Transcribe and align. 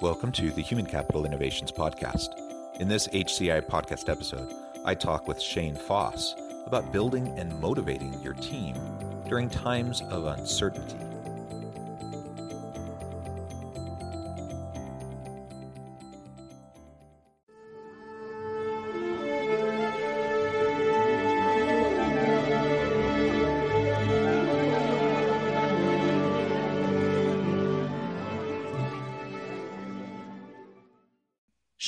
Welcome 0.00 0.30
to 0.32 0.52
the 0.52 0.62
Human 0.62 0.86
Capital 0.86 1.26
Innovations 1.26 1.72
Podcast. 1.72 2.28
In 2.78 2.86
this 2.86 3.08
HCI 3.08 3.62
podcast 3.62 4.08
episode, 4.08 4.54
I 4.84 4.94
talk 4.94 5.26
with 5.26 5.42
Shane 5.42 5.74
Foss 5.74 6.36
about 6.66 6.92
building 6.92 7.36
and 7.36 7.58
motivating 7.60 8.14
your 8.22 8.34
team 8.34 8.76
during 9.28 9.50
times 9.50 10.02
of 10.02 10.26
uncertainty. 10.26 11.07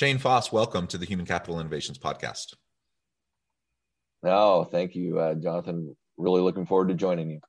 Shane 0.00 0.16
Foss, 0.16 0.50
welcome 0.50 0.86
to 0.86 0.96
the 0.96 1.04
Human 1.04 1.26
Capital 1.26 1.60
Innovations 1.60 1.98
Podcast. 1.98 2.54
Oh, 4.24 4.64
thank 4.64 4.94
you, 4.94 5.18
uh, 5.18 5.34
Jonathan. 5.34 5.94
Really 6.16 6.40
looking 6.40 6.64
forward 6.64 6.88
to 6.88 6.94
joining 6.94 7.28
you. 7.28 7.40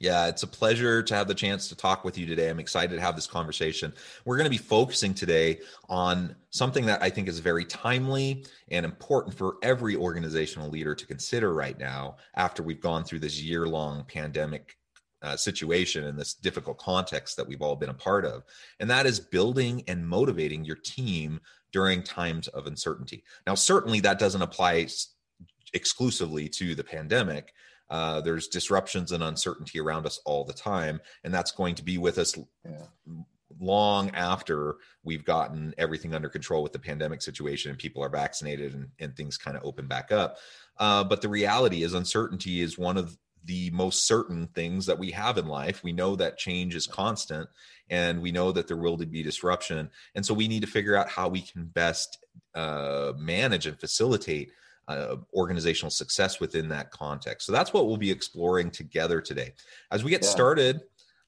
Yeah, 0.00 0.26
it's 0.26 0.42
a 0.42 0.48
pleasure 0.48 1.00
to 1.00 1.14
have 1.14 1.28
the 1.28 1.34
chance 1.36 1.68
to 1.68 1.76
talk 1.76 2.04
with 2.04 2.18
you 2.18 2.26
today. 2.26 2.50
I'm 2.50 2.58
excited 2.58 2.96
to 2.96 3.00
have 3.00 3.14
this 3.14 3.28
conversation. 3.28 3.92
We're 4.24 4.36
going 4.36 4.46
to 4.46 4.50
be 4.50 4.58
focusing 4.58 5.14
today 5.14 5.60
on 5.88 6.34
something 6.50 6.86
that 6.86 7.00
I 7.00 7.08
think 7.08 7.28
is 7.28 7.38
very 7.38 7.64
timely 7.64 8.46
and 8.66 8.84
important 8.84 9.38
for 9.38 9.58
every 9.62 9.94
organizational 9.94 10.70
leader 10.70 10.96
to 10.96 11.06
consider 11.06 11.54
right 11.54 11.78
now 11.78 12.16
after 12.34 12.64
we've 12.64 12.80
gone 12.80 13.04
through 13.04 13.20
this 13.20 13.40
year 13.40 13.68
long 13.68 14.04
pandemic 14.08 14.76
uh, 15.22 15.36
situation 15.36 16.06
and 16.06 16.18
this 16.18 16.34
difficult 16.34 16.78
context 16.78 17.36
that 17.36 17.46
we've 17.46 17.62
all 17.62 17.76
been 17.76 17.90
a 17.90 17.94
part 17.94 18.24
of. 18.24 18.42
And 18.80 18.90
that 18.90 19.06
is 19.06 19.20
building 19.20 19.84
and 19.86 20.04
motivating 20.04 20.64
your 20.64 20.74
team 20.74 21.40
during 21.72 22.02
times 22.02 22.48
of 22.48 22.66
uncertainty. 22.66 23.24
Now, 23.46 23.54
certainly 23.54 24.00
that 24.00 24.18
doesn't 24.18 24.42
apply 24.42 24.88
exclusively 25.72 26.48
to 26.50 26.74
the 26.74 26.84
pandemic. 26.84 27.52
Uh, 27.90 28.20
there's 28.20 28.48
disruptions 28.48 29.12
and 29.12 29.22
uncertainty 29.22 29.80
around 29.80 30.06
us 30.06 30.20
all 30.24 30.44
the 30.44 30.52
time, 30.52 31.00
and 31.24 31.34
that's 31.34 31.52
going 31.52 31.74
to 31.74 31.84
be 31.84 31.98
with 31.98 32.18
us 32.18 32.38
yeah. 32.64 32.86
long 33.60 34.10
after 34.10 34.76
we've 35.04 35.24
gotten 35.24 35.74
everything 35.76 36.14
under 36.14 36.28
control 36.28 36.62
with 36.62 36.72
the 36.72 36.78
pandemic 36.78 37.20
situation 37.20 37.70
and 37.70 37.78
people 37.78 38.02
are 38.02 38.08
vaccinated 38.08 38.74
and, 38.74 38.88
and 38.98 39.14
things 39.16 39.36
kind 39.36 39.56
of 39.56 39.64
open 39.64 39.86
back 39.86 40.10
up. 40.10 40.38
Uh, 40.78 41.04
but 41.04 41.20
the 41.20 41.28
reality 41.28 41.82
is, 41.82 41.92
uncertainty 41.92 42.60
is 42.60 42.78
one 42.78 42.96
of 42.96 43.16
the 43.44 43.70
most 43.70 44.06
certain 44.06 44.46
things 44.48 44.86
that 44.86 44.98
we 44.98 45.10
have 45.10 45.38
in 45.38 45.46
life. 45.46 45.82
We 45.82 45.92
know 45.92 46.16
that 46.16 46.38
change 46.38 46.74
is 46.74 46.86
constant 46.86 47.48
and 47.90 48.22
we 48.22 48.32
know 48.32 48.52
that 48.52 48.68
there 48.68 48.76
will 48.76 48.96
be 48.96 49.22
disruption. 49.22 49.90
And 50.14 50.24
so 50.24 50.32
we 50.32 50.48
need 50.48 50.60
to 50.62 50.66
figure 50.66 50.96
out 50.96 51.08
how 51.08 51.28
we 51.28 51.42
can 51.42 51.64
best 51.66 52.24
uh, 52.54 53.12
manage 53.16 53.66
and 53.66 53.78
facilitate 53.78 54.50
uh, 54.88 55.16
organizational 55.34 55.90
success 55.90 56.40
within 56.40 56.68
that 56.68 56.90
context. 56.90 57.46
So 57.46 57.52
that's 57.52 57.72
what 57.72 57.86
we'll 57.86 57.96
be 57.96 58.10
exploring 58.10 58.70
together 58.70 59.20
today. 59.20 59.54
As 59.90 60.02
we 60.02 60.10
get 60.10 60.22
yeah. 60.22 60.28
started, 60.28 60.80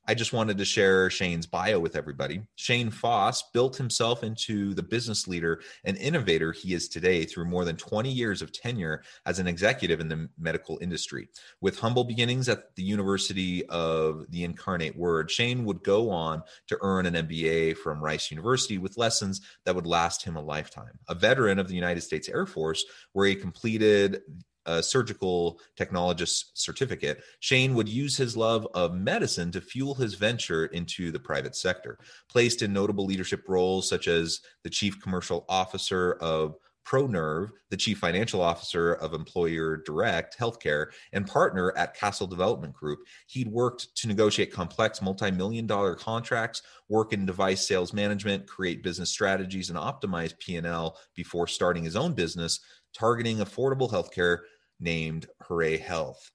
I 0.07 0.15
just 0.15 0.35
wanted 0.35 0.59
to 0.59 0.65
share 0.67 1.09
Shane's 1.09 1.47
bio 1.47 1.79
with 1.79 1.97
everybody. 1.97 2.43
Shane 2.57 2.91
Foss 2.91 3.43
built 3.53 3.77
himself 3.77 4.23
into 4.23 4.75
the 4.75 4.83
business 4.83 5.27
leader 5.27 5.63
and 5.85 5.97
innovator 5.97 6.53
he 6.53 6.75
is 6.75 6.89
today 6.89 7.25
through 7.25 7.47
more 7.47 7.65
than 7.65 7.77
20 7.77 8.11
years 8.11 8.43
of 8.43 8.53
tenure 8.53 9.03
as 9.25 9.39
an 9.39 9.47
executive 9.47 10.01
in 10.01 10.09
the 10.09 10.29
medical 10.39 10.79
industry. 10.83 11.29
With 11.63 11.79
humble 11.79 12.05
beginnings 12.05 12.51
at 12.51 12.75
the 12.77 12.83
University 12.83 13.65
of 13.67 14.27
the 14.29 14.45
Incarnate 14.45 14.97
Word, 14.97 15.31
Shane 15.31 15.65
would 15.65 15.83
go 15.83 16.11
on 16.11 16.43
to 16.67 16.79
earn 16.83 17.07
an 17.07 17.15
MBA 17.15 17.79
from 17.79 18.05
Rice 18.05 18.31
University 18.31 18.77
with 18.77 18.99
lessons 18.99 19.41
that 19.65 19.75
would 19.75 19.87
last 19.87 20.23
him 20.23 20.37
a 20.37 20.43
lifetime. 20.43 20.99
A 21.09 21.15
veteran 21.15 21.59
of 21.59 21.69
the 21.69 21.75
United 21.75 22.03
States 22.03 22.29
Air 22.29 22.45
Force, 22.45 22.85
where 23.13 23.27
he 23.27 23.35
completed 23.35 24.21
a 24.67 24.83
surgical 24.83 25.61
technologist 25.79 26.51
certificate, 26.55 27.23
Shane 27.41 27.75
would 27.75 27.89
use 27.89 28.17
his 28.17 28.37
love 28.37 28.67
of 28.75 28.95
medicine 28.95 29.51
to 29.53 29.61
fuel 29.61 29.95
his 29.95 30.15
venture 30.15 30.67
into 30.67 31.11
the 31.11 31.21
private 31.21 31.57
sector. 31.57 31.99
Placed 32.29 32.63
in 32.63 32.73
notable 32.73 33.07
leadership 33.07 33.45
roles 33.49 33.89
such 33.89 34.09
as 34.09 34.41
the 34.63 34.71
chief 34.71 35.01
commercial 35.03 35.45
officer 35.49 36.15
of 36.21 36.57
ProNerve, 36.85 37.51
the 37.71 37.77
chief 37.77 37.99
financial 37.99 38.43
officer 38.43 38.95
of 38.95 39.15
Employer 39.15 39.79
Direct 39.79 40.39
Healthcare, 40.39 40.89
and 41.13 41.27
partner 41.27 41.73
at 41.77 41.97
Castle 41.97 42.27
Development 42.27 42.73
Group. 42.75 43.01
He'd 43.27 43.49
worked 43.49 43.95
to 43.97 44.09
negotiate 44.09 44.53
complex 44.53 45.01
multi 45.01 45.31
million 45.31 45.67
dollar 45.67 45.95
contracts, 45.95 46.63
work 46.89 47.13
in 47.13 47.27
device 47.27 47.67
sales 47.67 47.93
management, 47.93 48.47
create 48.47 48.83
business 48.83 49.11
strategies, 49.11 49.71
and 49.71 49.79
optimize 49.79 50.39
P&L 50.39 50.99
before 51.15 51.47
starting 51.47 51.85
his 51.85 51.97
own 51.97 52.13
business, 52.13 52.61
targeting 52.95 53.39
affordable 53.39 53.91
healthcare 53.91 54.41
named 54.81 55.27
Hooray 55.43 55.79
Health. 55.79 56.31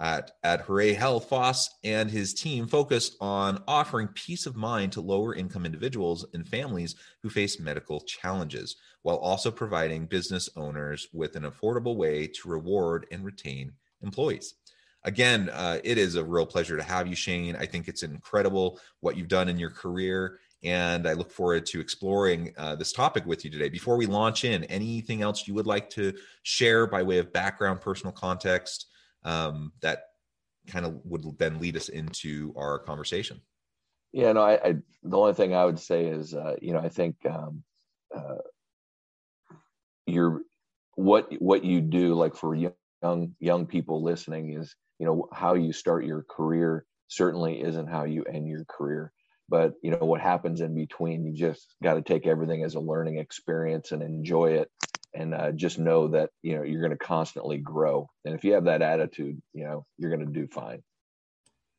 At, 0.00 0.32
at 0.42 0.62
Hooray 0.62 0.94
Health, 0.94 1.28
Foss 1.28 1.70
and 1.84 2.10
his 2.10 2.34
team 2.34 2.66
focus 2.66 3.16
on 3.20 3.62
offering 3.68 4.08
peace 4.08 4.44
of 4.44 4.56
mind 4.56 4.92
to 4.92 5.00
lower 5.00 5.34
income 5.34 5.64
individuals 5.64 6.26
and 6.34 6.48
families 6.48 6.96
who 7.22 7.30
face 7.30 7.60
medical 7.60 8.00
challenges, 8.00 8.74
while 9.02 9.16
also 9.16 9.52
providing 9.52 10.06
business 10.06 10.48
owners 10.56 11.06
with 11.12 11.36
an 11.36 11.44
affordable 11.44 11.94
way 11.94 12.26
to 12.26 12.48
reward 12.48 13.06
and 13.12 13.24
retain 13.24 13.72
employees. 14.02 14.54
Again, 15.04 15.50
uh, 15.50 15.78
it 15.84 15.96
is 15.96 16.16
a 16.16 16.24
real 16.24 16.46
pleasure 16.46 16.76
to 16.76 16.82
have 16.82 17.06
you, 17.06 17.14
Shane. 17.14 17.54
I 17.54 17.66
think 17.66 17.86
it's 17.86 18.02
incredible 18.02 18.80
what 19.00 19.16
you've 19.16 19.28
done 19.28 19.48
in 19.48 19.58
your 19.58 19.70
career 19.70 20.40
and 20.64 21.06
I 21.06 21.12
look 21.12 21.30
forward 21.30 21.66
to 21.66 21.80
exploring 21.80 22.54
uh, 22.56 22.74
this 22.74 22.92
topic 22.92 23.26
with 23.26 23.44
you 23.44 23.50
today. 23.50 23.68
Before 23.68 23.96
we 23.96 24.06
launch 24.06 24.44
in, 24.44 24.64
anything 24.64 25.20
else 25.20 25.46
you 25.46 25.54
would 25.54 25.66
like 25.66 25.90
to 25.90 26.14
share 26.42 26.86
by 26.86 27.02
way 27.02 27.18
of 27.18 27.32
background, 27.32 27.80
personal 27.80 28.12
context 28.12 28.86
um, 29.24 29.72
that 29.82 30.04
kind 30.66 30.86
of 30.86 31.00
would 31.04 31.24
then 31.38 31.58
lead 31.58 31.76
us 31.76 31.90
into 31.90 32.54
our 32.56 32.78
conversation? 32.78 33.40
Yeah, 34.12 34.32
no, 34.32 34.42
I, 34.42 34.52
I 34.64 34.74
the 35.02 35.18
only 35.18 35.34
thing 35.34 35.54
I 35.54 35.64
would 35.64 35.78
say 35.78 36.06
is, 36.06 36.34
uh, 36.34 36.54
you 36.62 36.72
know, 36.72 36.78
I 36.78 36.88
think 36.88 37.16
um, 37.28 37.62
uh, 38.14 38.38
you're 40.06 40.42
what 40.94 41.32
what 41.40 41.64
you 41.64 41.80
do, 41.80 42.14
like 42.14 42.36
for 42.36 42.54
young 42.54 43.34
young 43.38 43.66
people 43.66 44.02
listening, 44.02 44.52
is 44.52 44.74
you 44.98 45.06
know 45.06 45.28
how 45.32 45.54
you 45.54 45.72
start 45.72 46.06
your 46.06 46.22
career 46.22 46.86
certainly 47.08 47.60
isn't 47.60 47.88
how 47.88 48.04
you 48.04 48.24
end 48.24 48.48
your 48.48 48.64
career 48.64 49.12
but 49.48 49.74
you 49.82 49.90
know 49.90 50.06
what 50.06 50.20
happens 50.20 50.60
in 50.60 50.74
between 50.74 51.24
you 51.24 51.32
just 51.32 51.74
got 51.82 51.94
to 51.94 52.02
take 52.02 52.26
everything 52.26 52.64
as 52.64 52.74
a 52.74 52.80
learning 52.80 53.18
experience 53.18 53.92
and 53.92 54.02
enjoy 54.02 54.52
it 54.52 54.70
and 55.14 55.32
uh, 55.34 55.52
just 55.52 55.78
know 55.78 56.08
that 56.08 56.30
you 56.42 56.56
know 56.56 56.62
you're 56.62 56.80
going 56.80 56.90
to 56.90 56.98
constantly 56.98 57.58
grow. 57.58 58.08
And 58.24 58.34
if 58.34 58.44
you 58.44 58.54
have 58.54 58.64
that 58.64 58.82
attitude 58.82 59.40
you 59.52 59.64
know 59.64 59.86
you're 59.98 60.14
going 60.14 60.26
to 60.26 60.32
do 60.32 60.46
fine. 60.48 60.82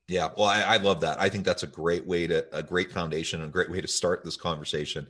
Yeah 0.07 0.29
well 0.37 0.47
I, 0.47 0.61
I, 0.61 0.77
love 0.77 1.01
that. 1.01 1.19
I 1.19 1.29
think 1.29 1.45
that's 1.45 1.63
a 1.63 1.67
great 1.67 2.05
way 2.05 2.27
to 2.27 2.45
a 2.55 2.61
great 2.61 2.91
foundation 2.91 3.41
a 3.41 3.47
great 3.47 3.72
way 3.72 3.81
to 3.81 3.87
start 3.87 4.23
this 4.23 4.37
conversation. 4.37 5.07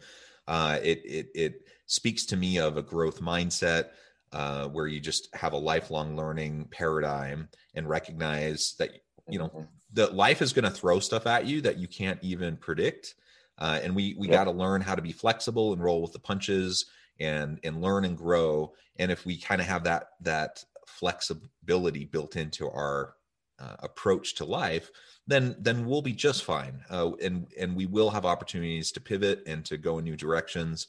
Uh, 0.47 0.79
it 0.81 1.01
it 1.03 1.27
it 1.35 1.67
speaks 1.87 2.25
to 2.27 2.37
me 2.37 2.59
of 2.59 2.77
a 2.77 2.81
growth 2.81 3.19
mindset 3.19 3.89
uh, 4.31 4.67
where 4.67 4.87
you 4.87 4.99
just 4.99 5.33
have 5.33 5.53
a 5.53 5.57
lifelong 5.57 6.15
learning 6.15 6.67
paradigm 6.71 7.49
and 7.73 7.87
recognize 7.87 8.75
that 8.79 8.91
you 9.29 9.39
know 9.39 9.47
mm-hmm 9.47 9.63
the 9.95 10.07
life 10.07 10.41
is 10.41 10.53
going 10.53 10.65
to 10.65 10.71
throw 10.71 10.99
stuff 10.99 11.25
at 11.25 11.45
you 11.45 11.61
that 11.61 11.79
you 11.79 11.87
can't 11.87 12.19
even 12.21 12.57
predict. 12.57 13.15
Uh, 13.57 13.79
and 13.81 13.95
we 13.95 14.13
we 14.19 14.27
got 14.27 14.43
to 14.43 14.51
learn 14.51 14.81
how 14.81 14.93
to 14.93 15.01
be 15.01 15.13
flexible 15.13 15.71
and 15.71 15.81
roll 15.81 16.01
with 16.01 16.11
the 16.11 16.19
punches 16.19 16.85
and 17.19 17.59
and 17.63 17.81
learn 17.81 18.03
and 18.03 18.17
grow. 18.17 18.73
And 18.97 19.11
if 19.11 19.25
we 19.25 19.37
kind 19.37 19.61
of 19.61 19.67
have 19.67 19.85
that 19.85 20.09
that 20.21 20.63
flexibility 20.85 22.03
built 22.03 22.35
into 22.35 22.69
our 22.69 23.15
uh, 23.57 23.77
approach 23.79 24.35
to 24.35 24.45
life, 24.45 24.91
then 25.25 25.55
then 25.57 25.85
we'll 25.85 26.01
be 26.01 26.11
just 26.11 26.43
fine. 26.43 26.83
Uh, 26.89 27.11
and 27.23 27.47
and 27.57 27.77
we 27.77 27.85
will 27.85 28.09
have 28.09 28.25
opportunities 28.25 28.91
to 28.91 28.99
pivot 28.99 29.41
and 29.47 29.63
to 29.65 29.77
go 29.77 29.97
in 29.99 30.03
new 30.03 30.17
directions. 30.17 30.87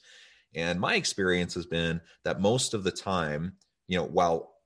And 0.53 0.77
my 0.77 0.95
experience 0.95 1.53
has 1.53 1.65
been 1.65 2.01
that 2.25 2.41
most 2.41 2.73
of 2.73 2.83
the 2.83 2.91
time, 2.91 3.53
you 3.87 3.97
know, 3.97 4.05
while 4.05 4.56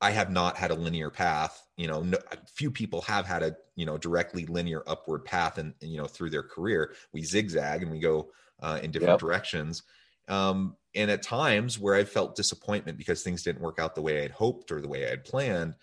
I 0.00 0.10
have 0.10 0.30
not 0.30 0.56
had 0.56 0.70
a 0.70 0.74
linear 0.74 1.10
path. 1.10 1.64
You 1.76 1.88
know, 1.88 2.02
no, 2.02 2.18
few 2.46 2.70
people 2.70 3.00
have 3.02 3.26
had 3.26 3.42
a 3.42 3.56
you 3.74 3.86
know 3.86 3.98
directly 3.98 4.46
linear 4.46 4.82
upward 4.86 5.24
path, 5.24 5.58
and 5.58 5.74
you 5.80 5.98
know 5.98 6.06
through 6.06 6.30
their 6.30 6.42
career, 6.42 6.94
we 7.12 7.22
zigzag 7.22 7.82
and 7.82 7.90
we 7.90 7.98
go 7.98 8.30
uh, 8.60 8.78
in 8.82 8.90
different 8.90 9.12
yep. 9.12 9.20
directions. 9.20 9.82
Um, 10.28 10.76
and 10.94 11.10
at 11.10 11.22
times 11.22 11.78
where 11.78 11.94
I 11.94 12.04
felt 12.04 12.36
disappointment 12.36 12.98
because 12.98 13.22
things 13.22 13.42
didn't 13.42 13.62
work 13.62 13.78
out 13.78 13.94
the 13.94 14.02
way 14.02 14.24
I'd 14.24 14.30
hoped 14.30 14.70
or 14.70 14.80
the 14.80 14.88
way 14.88 15.06
I 15.06 15.10
had 15.10 15.24
planned, 15.24 15.74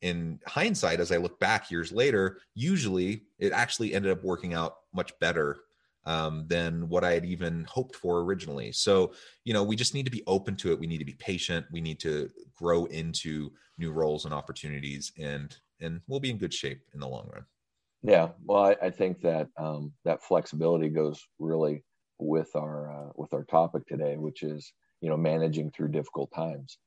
in 0.00 0.40
hindsight, 0.46 1.00
as 1.00 1.12
I 1.12 1.18
look 1.18 1.38
back 1.38 1.70
years 1.70 1.92
later, 1.92 2.38
usually 2.54 3.24
it 3.38 3.52
actually 3.52 3.92
ended 3.92 4.12
up 4.12 4.24
working 4.24 4.54
out 4.54 4.76
much 4.94 5.18
better 5.18 5.60
um, 6.06 6.46
than 6.48 6.88
what 6.88 7.04
I 7.04 7.12
had 7.12 7.24
even 7.24 7.64
hoped 7.68 7.96
for 7.96 8.20
originally. 8.20 8.72
So, 8.72 9.12
you 9.44 9.52
know, 9.52 9.62
we 9.62 9.76
just 9.76 9.94
need 9.94 10.04
to 10.06 10.10
be 10.10 10.22
open 10.26 10.56
to 10.56 10.72
it. 10.72 10.78
We 10.78 10.86
need 10.86 10.98
to 10.98 11.04
be 11.04 11.14
patient. 11.14 11.66
We 11.70 11.80
need 11.80 12.00
to 12.00 12.30
grow 12.56 12.86
into 12.86 13.52
new 13.78 13.92
roles 13.92 14.24
and 14.24 14.34
opportunities, 14.34 15.12
and 15.18 15.56
and 15.80 16.00
we'll 16.06 16.20
be 16.20 16.30
in 16.30 16.38
good 16.38 16.54
shape 16.54 16.82
in 16.94 17.00
the 17.00 17.08
long 17.08 17.28
run. 17.32 17.44
Yeah, 18.02 18.28
well, 18.44 18.64
I, 18.64 18.76
I 18.86 18.90
think 18.90 19.20
that 19.22 19.48
um, 19.58 19.92
that 20.04 20.22
flexibility 20.22 20.88
goes 20.88 21.22
really 21.38 21.84
with 22.18 22.54
our 22.56 22.90
uh, 22.90 23.12
with 23.16 23.34
our 23.34 23.44
topic 23.44 23.86
today, 23.86 24.16
which 24.16 24.42
is 24.42 24.72
you 25.00 25.10
know 25.10 25.16
managing 25.16 25.70
through 25.70 25.88
difficult 25.88 26.30
times. 26.34 26.78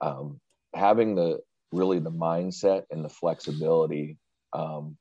Um, 0.00 0.40
having 0.74 1.14
the 1.14 1.40
really 1.72 1.98
the 1.98 2.10
mindset 2.10 2.84
and 2.90 3.04
the 3.04 3.08
flexibility 3.08 4.16
um, 4.52 4.96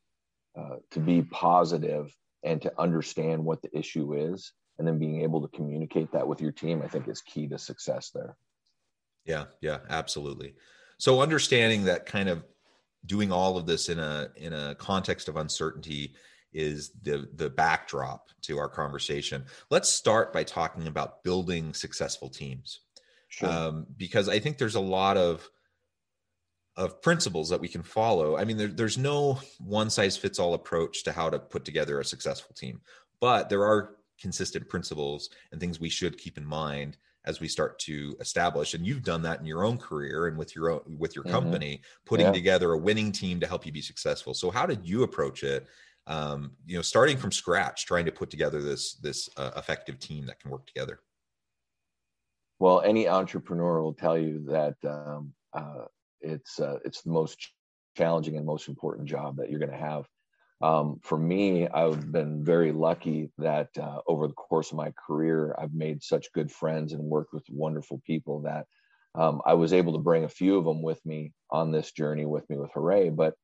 uh, 0.58 0.78
to 0.92 1.00
be 1.00 1.22
positive 1.22 2.14
and 2.44 2.62
to 2.62 2.72
understand 2.80 3.44
what 3.44 3.62
the 3.62 3.78
issue 3.78 4.14
is 4.14 4.54
and 4.78 4.88
then 4.88 5.00
being 5.00 5.22
able 5.22 5.42
to 5.42 5.48
communicate 5.56 6.12
that 6.12 6.28
with 6.28 6.42
your 6.42 6.52
team 6.52 6.82
i 6.84 6.88
think 6.88 7.08
is 7.08 7.22
key 7.22 7.48
to 7.48 7.58
success 7.58 8.12
there. 8.14 8.38
Yeah 9.26 9.46
yeah 9.62 9.80
absolutely. 9.90 10.56
So 11.00 11.22
understanding 11.22 11.86
that 11.86 12.06
kind 12.06 12.30
of 12.30 12.44
doing 13.06 13.32
all 13.32 13.58
of 13.58 13.66
this 13.66 13.90
in 13.90 14.00
a 14.00 14.30
in 14.36 14.54
a 14.54 14.76
context 14.76 15.28
of 15.28 15.38
uncertainty 15.38 16.16
is 16.54 16.92
the 17.02 17.30
the 17.36 17.50
backdrop 17.50 18.30
to 18.44 18.58
our 18.58 18.70
conversation. 18.70 19.46
Let's 19.70 19.90
start 19.90 20.34
by 20.34 20.44
talking 20.44 20.88
about 20.88 21.24
building 21.24 21.74
successful 21.74 22.30
teams. 22.30 22.80
Sure. 23.30 23.50
um, 23.50 23.86
because 23.98 24.30
i 24.30 24.40
think 24.40 24.58
there's 24.58 24.76
a 24.76 24.80
lot 24.80 25.18
of 25.18 25.50
of 26.78 27.02
principles 27.02 27.50
that 27.50 27.60
we 27.60 27.68
can 27.68 27.82
follow. 27.82 28.38
I 28.38 28.46
mean, 28.46 28.56
there, 28.56 28.68
there's 28.68 28.98
no 28.98 29.40
one 29.60 29.90
size 29.90 30.16
fits 30.16 30.40
all 30.40 30.54
approach 30.54 31.04
to 31.04 31.12
how 31.12 31.30
to 31.30 31.40
put 31.40 31.66
together 31.66 32.00
a 32.00 32.06
successful 32.06 32.56
team, 32.56 32.82
but 33.20 33.50
there 33.50 33.66
are 33.66 33.96
consistent 34.22 34.70
principles 34.70 35.30
and 35.52 35.60
things 35.60 35.80
we 35.80 35.90
should 35.90 36.18
keep 36.18 36.38
in 36.38 36.46
mind 36.46 36.98
as 37.26 37.40
we 37.42 37.48
start 37.48 37.78
to 37.78 38.16
establish 38.20 38.74
and 38.74 38.86
you've 38.86 39.04
done 39.04 39.22
that 39.22 39.40
in 39.40 39.46
your 39.46 39.64
own 39.64 39.78
career 39.78 40.28
and 40.28 40.38
with 40.38 40.56
your 40.56 40.72
own 40.72 40.82
with 40.98 41.14
your 41.16 41.26
mm-hmm. 41.26 41.34
company 41.34 41.82
putting 42.06 42.26
yeah. 42.28 42.32
together 42.32 42.72
a 42.72 42.78
winning 42.78 43.12
team 43.12 43.40
to 43.40 43.46
help 43.46 43.66
you 43.66 43.72
be 43.72 43.82
successful 43.82 44.34
so 44.34 44.50
how 44.50 44.66
did 44.66 44.88
you 44.88 45.04
approach 45.04 45.44
it 45.44 45.68
um, 46.08 46.52
you 46.66 46.76
know 46.76 46.82
starting 46.82 47.18
from 47.18 47.32
scratch 47.32 47.86
trying 47.86 48.06
to 48.06 48.12
put 48.12 48.30
together 48.30 48.62
this 48.62 48.94
this 48.96 49.30
uh, 49.38 49.52
effective 49.58 50.00
team 50.00 50.26
that 50.26 50.40
can 50.40 50.50
work 50.50 50.66
together 50.66 51.02
well 52.60 52.82
any 52.82 53.08
entrepreneur 53.08 53.82
will 53.82 53.94
tell 53.94 54.18
you 54.18 54.44
that 54.48 54.76
um, 54.86 55.34
uh, 55.54 55.84
it's 56.22 56.60
uh, 56.60 56.80
it's 56.86 57.02
the 57.02 57.12
most 57.12 57.52
challenging 57.96 58.38
and 58.38 58.46
most 58.46 58.68
important 58.68 59.08
job 59.08 59.38
that 59.38 59.50
you're 59.50 59.60
going 59.60 59.72
to 59.72 59.78
have. 59.78 60.06
Um, 60.62 61.00
for 61.04 61.18
me, 61.18 61.68
I've 61.68 62.12
been 62.12 62.44
very 62.44 62.72
lucky 62.72 63.32
that 63.38 63.70
uh, 63.80 64.00
over 64.08 64.28
the 64.28 64.34
course 64.34 64.72
of 64.72 64.78
my 64.78 64.92
career, 65.08 65.56
I've 65.58 65.74
made 65.74 66.02
such 66.02 66.32
good 66.34 66.52
friends 66.52 66.94
and 66.94 67.04
worked 67.04 67.34
with 67.34 67.44
wonderful 67.50 68.02
people 68.06 68.42
that 68.42 68.66
um, 69.14 69.42
I 69.46 69.54
was 69.54 69.74
able 69.74 69.94
to 69.94 70.00
bring 70.00 70.24
a 70.24 70.30
few 70.30 70.58
of 70.58 70.66
them 70.66 70.82
with 70.82 71.04
me 71.06 71.34
on 71.52 71.72
this 71.72 71.92
journey 71.92 72.26
with 72.26 72.50
me 72.50 72.58
with 72.58 72.72
Hooray. 72.74 73.10
But 73.10 73.36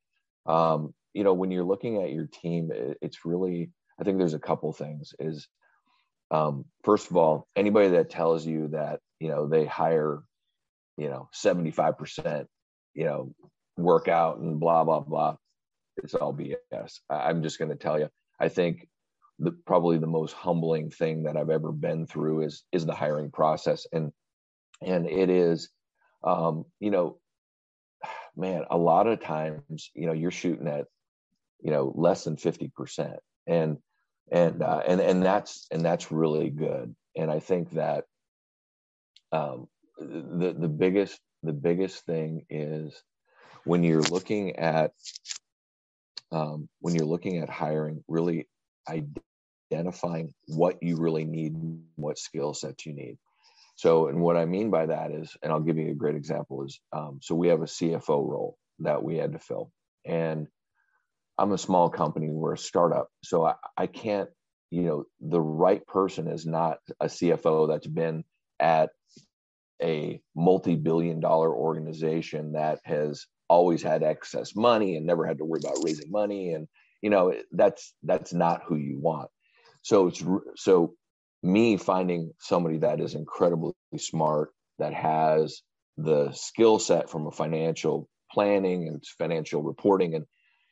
um, 0.45 0.93
you 1.13 1.23
know, 1.23 1.33
when 1.33 1.51
you're 1.51 1.63
looking 1.63 2.01
at 2.01 2.11
your 2.11 2.27
team, 2.27 2.71
it's 3.01 3.25
really 3.25 3.71
I 3.99 4.03
think 4.03 4.17
there's 4.17 4.33
a 4.33 4.39
couple 4.39 4.71
things. 4.73 5.13
Is 5.19 5.47
um, 6.31 6.65
first 6.83 7.11
of 7.11 7.17
all, 7.17 7.47
anybody 7.55 7.89
that 7.89 8.09
tells 8.09 8.45
you 8.45 8.69
that 8.69 8.99
you 9.19 9.29
know 9.29 9.47
they 9.47 9.65
hire 9.65 10.23
you 10.97 11.09
know 11.09 11.29
75 11.31 11.97
percent 11.97 12.47
you 12.93 13.05
know, 13.05 13.33
work 13.77 14.07
out 14.07 14.37
and 14.37 14.59
blah, 14.59 14.83
blah, 14.83 14.99
blah. 14.99 15.35
It's 15.97 16.13
all 16.13 16.33
BS. 16.33 16.99
I'm 17.09 17.43
just 17.43 17.59
going 17.59 17.69
to 17.69 17.77
tell 17.77 17.99
you, 17.99 18.09
I 18.39 18.49
think 18.49 18.87
the, 19.39 19.51
probably 19.51 19.97
the 19.97 20.07
most 20.07 20.33
humbling 20.33 20.89
thing 20.89 21.23
that 21.23 21.37
I've 21.37 21.49
ever 21.49 21.71
been 21.71 22.07
through 22.07 22.43
is, 22.43 22.63
is 22.71 22.85
the 22.85 22.95
hiring 22.95 23.31
process. 23.31 23.85
And, 23.91 24.11
and 24.81 25.07
it 25.07 25.29
is, 25.29 25.69
um, 26.23 26.65
you 26.79 26.91
know, 26.91 27.17
man, 28.35 28.63
a 28.69 28.77
lot 28.77 29.07
of 29.07 29.21
times, 29.21 29.91
you 29.93 30.07
know, 30.07 30.13
you're 30.13 30.31
shooting 30.31 30.67
at, 30.67 30.85
you 31.61 31.71
know, 31.71 31.93
less 31.95 32.23
than 32.23 32.35
50%. 32.35 33.17
And, 33.47 33.77
and, 34.31 34.63
uh, 34.63 34.81
and, 34.87 34.99
and 34.99 35.23
that's, 35.23 35.67
and 35.71 35.83
that's 35.83 36.11
really 36.11 36.49
good. 36.49 36.95
And 37.15 37.29
I 37.29 37.39
think 37.39 37.71
that, 37.71 38.05
um, 39.31 39.67
the, 39.99 40.55
the 40.57 40.67
biggest 40.67 41.19
the 41.43 41.53
biggest 41.53 42.05
thing 42.05 42.45
is 42.49 43.03
when 43.65 43.83
you're 43.83 44.01
looking 44.01 44.55
at 44.55 44.91
um, 46.31 46.67
when 46.79 46.95
you're 46.95 47.05
looking 47.05 47.37
at 47.37 47.49
hiring, 47.49 48.03
really 48.07 48.47
identifying 49.71 50.33
what 50.47 50.81
you 50.81 50.95
really 50.97 51.25
need, 51.25 51.55
what 51.95 52.17
skill 52.17 52.53
sets 52.55 52.85
you 52.85 52.93
need. 52.93 53.17
So, 53.75 54.07
and 54.07 54.19
what 54.19 54.35
I 54.35 54.45
mean 54.45 54.71
by 54.71 54.87
that 54.87 55.11
is, 55.11 55.35
and 55.43 55.51
I'll 55.51 55.59
give 55.59 55.77
you 55.77 55.91
a 55.91 55.95
great 55.95 56.15
example 56.15 56.63
is, 56.63 56.79
um, 56.91 57.19
so 57.21 57.35
we 57.35 57.49
have 57.49 57.61
a 57.61 57.65
CFO 57.65 58.27
role 58.27 58.57
that 58.79 59.03
we 59.03 59.17
had 59.17 59.33
to 59.33 59.39
fill, 59.39 59.71
and 60.05 60.47
I'm 61.37 61.51
a 61.51 61.57
small 61.57 61.89
company, 61.89 62.29
we're 62.29 62.53
a 62.53 62.57
startup, 62.57 63.09
so 63.23 63.45
I, 63.45 63.55
I 63.77 63.87
can't, 63.87 64.29
you 64.71 64.83
know, 64.83 65.03
the 65.21 65.41
right 65.41 65.85
person 65.85 66.27
is 66.27 66.45
not 66.45 66.79
a 66.99 67.05
CFO 67.05 67.67
that's 67.67 67.87
been 67.87 68.23
at 68.59 68.89
a 69.81 70.21
multi-billion 70.35 71.19
dollar 71.19 71.53
organization 71.53 72.53
that 72.53 72.79
has 72.83 73.25
always 73.49 73.81
had 73.81 74.03
excess 74.03 74.55
money 74.55 74.95
and 74.95 75.05
never 75.05 75.25
had 75.25 75.37
to 75.37 75.45
worry 75.45 75.59
about 75.59 75.83
raising 75.83 76.11
money. 76.11 76.53
And 76.53 76.67
you 77.01 77.09
know 77.09 77.33
that's 77.51 77.93
that's 78.03 78.33
not 78.33 78.61
who 78.65 78.75
you 78.75 78.99
want. 78.99 79.29
So 79.81 80.07
it's 80.07 80.23
so 80.55 80.95
me 81.43 81.75
finding 81.77 82.31
somebody 82.39 82.79
that 82.79 83.01
is 83.01 83.15
incredibly 83.15 83.73
smart 83.97 84.51
that 84.79 84.93
has 84.93 85.61
the 85.97 86.31
skill 86.31 86.79
set 86.79 87.09
from 87.09 87.27
a 87.27 87.31
financial 87.31 88.09
planning 88.31 88.87
and 88.87 89.03
financial 89.17 89.61
reporting 89.61 90.15
and 90.15 90.25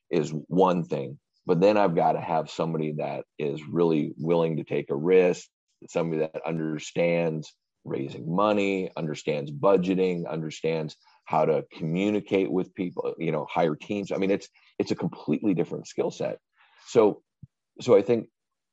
is 0.10 0.34
one 0.48 0.84
thing 0.84 1.20
but 1.46 1.62
then 1.62 1.78
i've 1.78 1.96
got 1.96 2.14
to 2.14 2.22
have 2.22 2.50
somebody 2.50 2.94
that 2.94 3.24
is 3.38 3.62
really 3.70 4.14
willing 4.18 4.58
to 4.58 4.64
take 4.64 4.90
a 4.90 4.96
risk 4.96 5.48
somebody 5.88 6.22
that 6.22 6.42
understands 6.46 7.54
raising 7.84 8.34
money, 8.34 8.92
understands 8.96 9.52
budgeting, 9.52 10.28
understands 10.28 10.96
how 11.26 11.46
to 11.46 11.66
communicate 11.72 12.52
with 12.52 12.74
people, 12.76 13.14
you 13.18 13.32
know, 13.32 13.46
hire 13.50 13.76
teams. 13.76 14.12
I 14.12 14.18
mean, 14.18 14.32
it's 14.32 14.48
it's 14.80 14.92
a 14.92 14.96
completely 14.96 15.54
different 15.54 15.88
skill 15.88 16.12
set. 16.12 16.40
So 16.88 17.22
so 17.80 17.96
I 17.96 18.02
think 18.02 18.28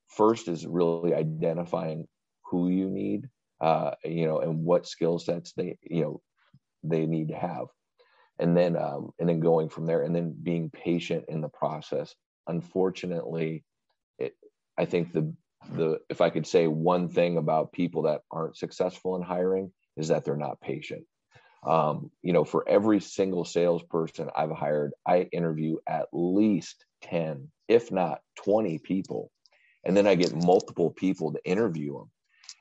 first 0.08 0.48
is 0.48 0.66
really 0.66 1.14
identifying 1.14 2.06
who 2.50 2.68
you 2.68 2.88
need, 2.88 3.28
uh, 3.60 3.92
you 4.04 4.26
know, 4.26 4.40
and 4.40 4.64
what 4.64 4.86
skill 4.86 5.18
sets 5.18 5.52
they, 5.52 5.78
you 5.82 6.02
know, 6.02 6.20
they 6.82 7.06
need 7.06 7.28
to 7.28 7.36
have. 7.36 7.66
And 8.38 8.56
then 8.56 8.76
um, 8.76 9.10
and 9.18 9.28
then 9.28 9.40
going 9.40 9.68
from 9.68 9.86
there 9.86 10.02
and 10.02 10.14
then 10.14 10.34
being 10.42 10.70
patient 10.70 11.24
in 11.28 11.40
the 11.40 11.48
process. 11.48 12.14
Unfortunately, 12.46 13.64
it, 14.18 14.34
I 14.78 14.84
think 14.84 15.12
the 15.12 15.34
the 15.74 16.00
if 16.08 16.20
I 16.20 16.30
could 16.30 16.46
say 16.46 16.66
one 16.66 17.08
thing 17.08 17.36
about 17.36 17.72
people 17.72 18.02
that 18.02 18.22
aren't 18.30 18.56
successful 18.56 19.16
in 19.16 19.22
hiring 19.22 19.72
is 19.96 20.08
that 20.08 20.24
they're 20.24 20.36
not 20.36 20.60
patient. 20.60 21.04
Um, 21.66 22.10
you 22.22 22.32
know, 22.32 22.44
for 22.44 22.68
every 22.68 23.00
single 23.00 23.44
salesperson 23.44 24.30
I've 24.34 24.52
hired, 24.52 24.92
I 25.06 25.22
interview 25.32 25.76
at 25.88 26.06
least 26.12 26.84
10, 27.02 27.50
if 27.66 27.90
not 27.90 28.20
20 28.44 28.78
people. 28.78 29.30
And 29.84 29.96
then 29.96 30.06
I 30.06 30.14
get 30.14 30.34
multiple 30.34 30.90
people 30.90 31.32
to 31.32 31.44
interview 31.44 31.94
them. 31.94 32.10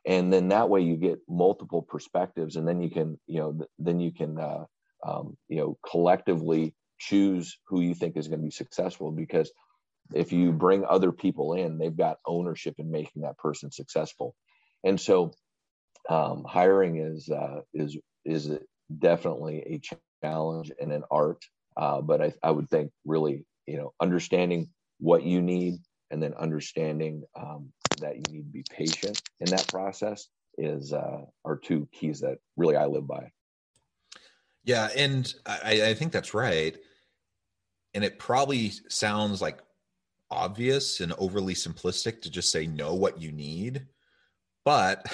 And 0.05 0.31
then 0.31 0.49
that 0.49 0.69
way 0.69 0.81
you 0.81 0.95
get 0.95 1.19
multiple 1.27 1.81
perspectives. 1.81 2.55
And 2.55 2.67
then 2.67 2.81
you 2.81 2.89
can, 2.89 3.19
you 3.27 3.39
know, 3.39 3.59
then 3.77 3.99
you 3.99 4.11
can, 4.11 4.39
uh, 4.39 4.65
um, 5.05 5.37
you 5.47 5.57
know, 5.57 5.77
collectively 5.87 6.73
choose 6.97 7.57
who 7.67 7.81
you 7.81 7.93
think 7.93 8.17
is 8.17 8.27
going 8.27 8.39
to 8.39 8.45
be 8.45 8.51
successful 8.51 9.11
because 9.11 9.51
if 10.13 10.31
you 10.31 10.51
bring 10.51 10.85
other 10.85 11.11
people 11.11 11.53
in 11.53 11.77
they've 11.77 11.97
got 11.97 12.17
ownership 12.25 12.75
in 12.77 12.91
making 12.91 13.21
that 13.21 13.37
person 13.37 13.71
successful 13.71 14.35
and 14.83 14.99
so 14.99 15.31
um, 16.09 16.45
hiring 16.47 16.97
is 16.97 17.29
uh, 17.29 17.61
is 17.73 17.97
is 18.23 18.51
definitely 18.99 19.59
a 19.61 20.25
challenge 20.25 20.71
and 20.79 20.91
an 20.91 21.03
art 21.11 21.43
uh, 21.75 22.01
but 22.01 22.21
I, 22.21 22.33
I 22.41 22.51
would 22.51 22.69
think 22.69 22.91
really 23.05 23.45
you 23.65 23.77
know 23.77 23.93
understanding 23.99 24.69
what 24.99 25.23
you 25.23 25.41
need 25.41 25.79
and 26.11 26.21
then 26.23 26.33
understanding 26.35 27.23
um, 27.35 27.71
that 27.99 28.15
you 28.15 28.23
need 28.33 28.43
to 28.43 28.51
be 28.51 28.63
patient 28.69 29.21
in 29.39 29.49
that 29.49 29.67
process 29.67 30.27
is 30.57 30.93
uh, 30.93 31.21
are 31.45 31.57
two 31.57 31.87
keys 31.91 32.21
that 32.21 32.37
really 32.55 32.75
I 32.75 32.85
live 32.85 33.07
by. 33.07 33.31
Yeah, 34.63 34.89
and 34.95 35.31
I, 35.45 35.81
I 35.85 35.93
think 35.93 36.11
that's 36.11 36.33
right. 36.33 36.75
And 37.93 38.03
it 38.03 38.19
probably 38.19 38.71
sounds 38.89 39.41
like 39.41 39.59
obvious 40.29 40.99
and 40.99 41.13
overly 41.17 41.53
simplistic 41.53 42.21
to 42.21 42.29
just 42.29 42.51
say 42.51 42.67
know 42.67 42.93
what 42.93 43.21
you 43.21 43.31
need. 43.31 43.85
But 44.65 45.05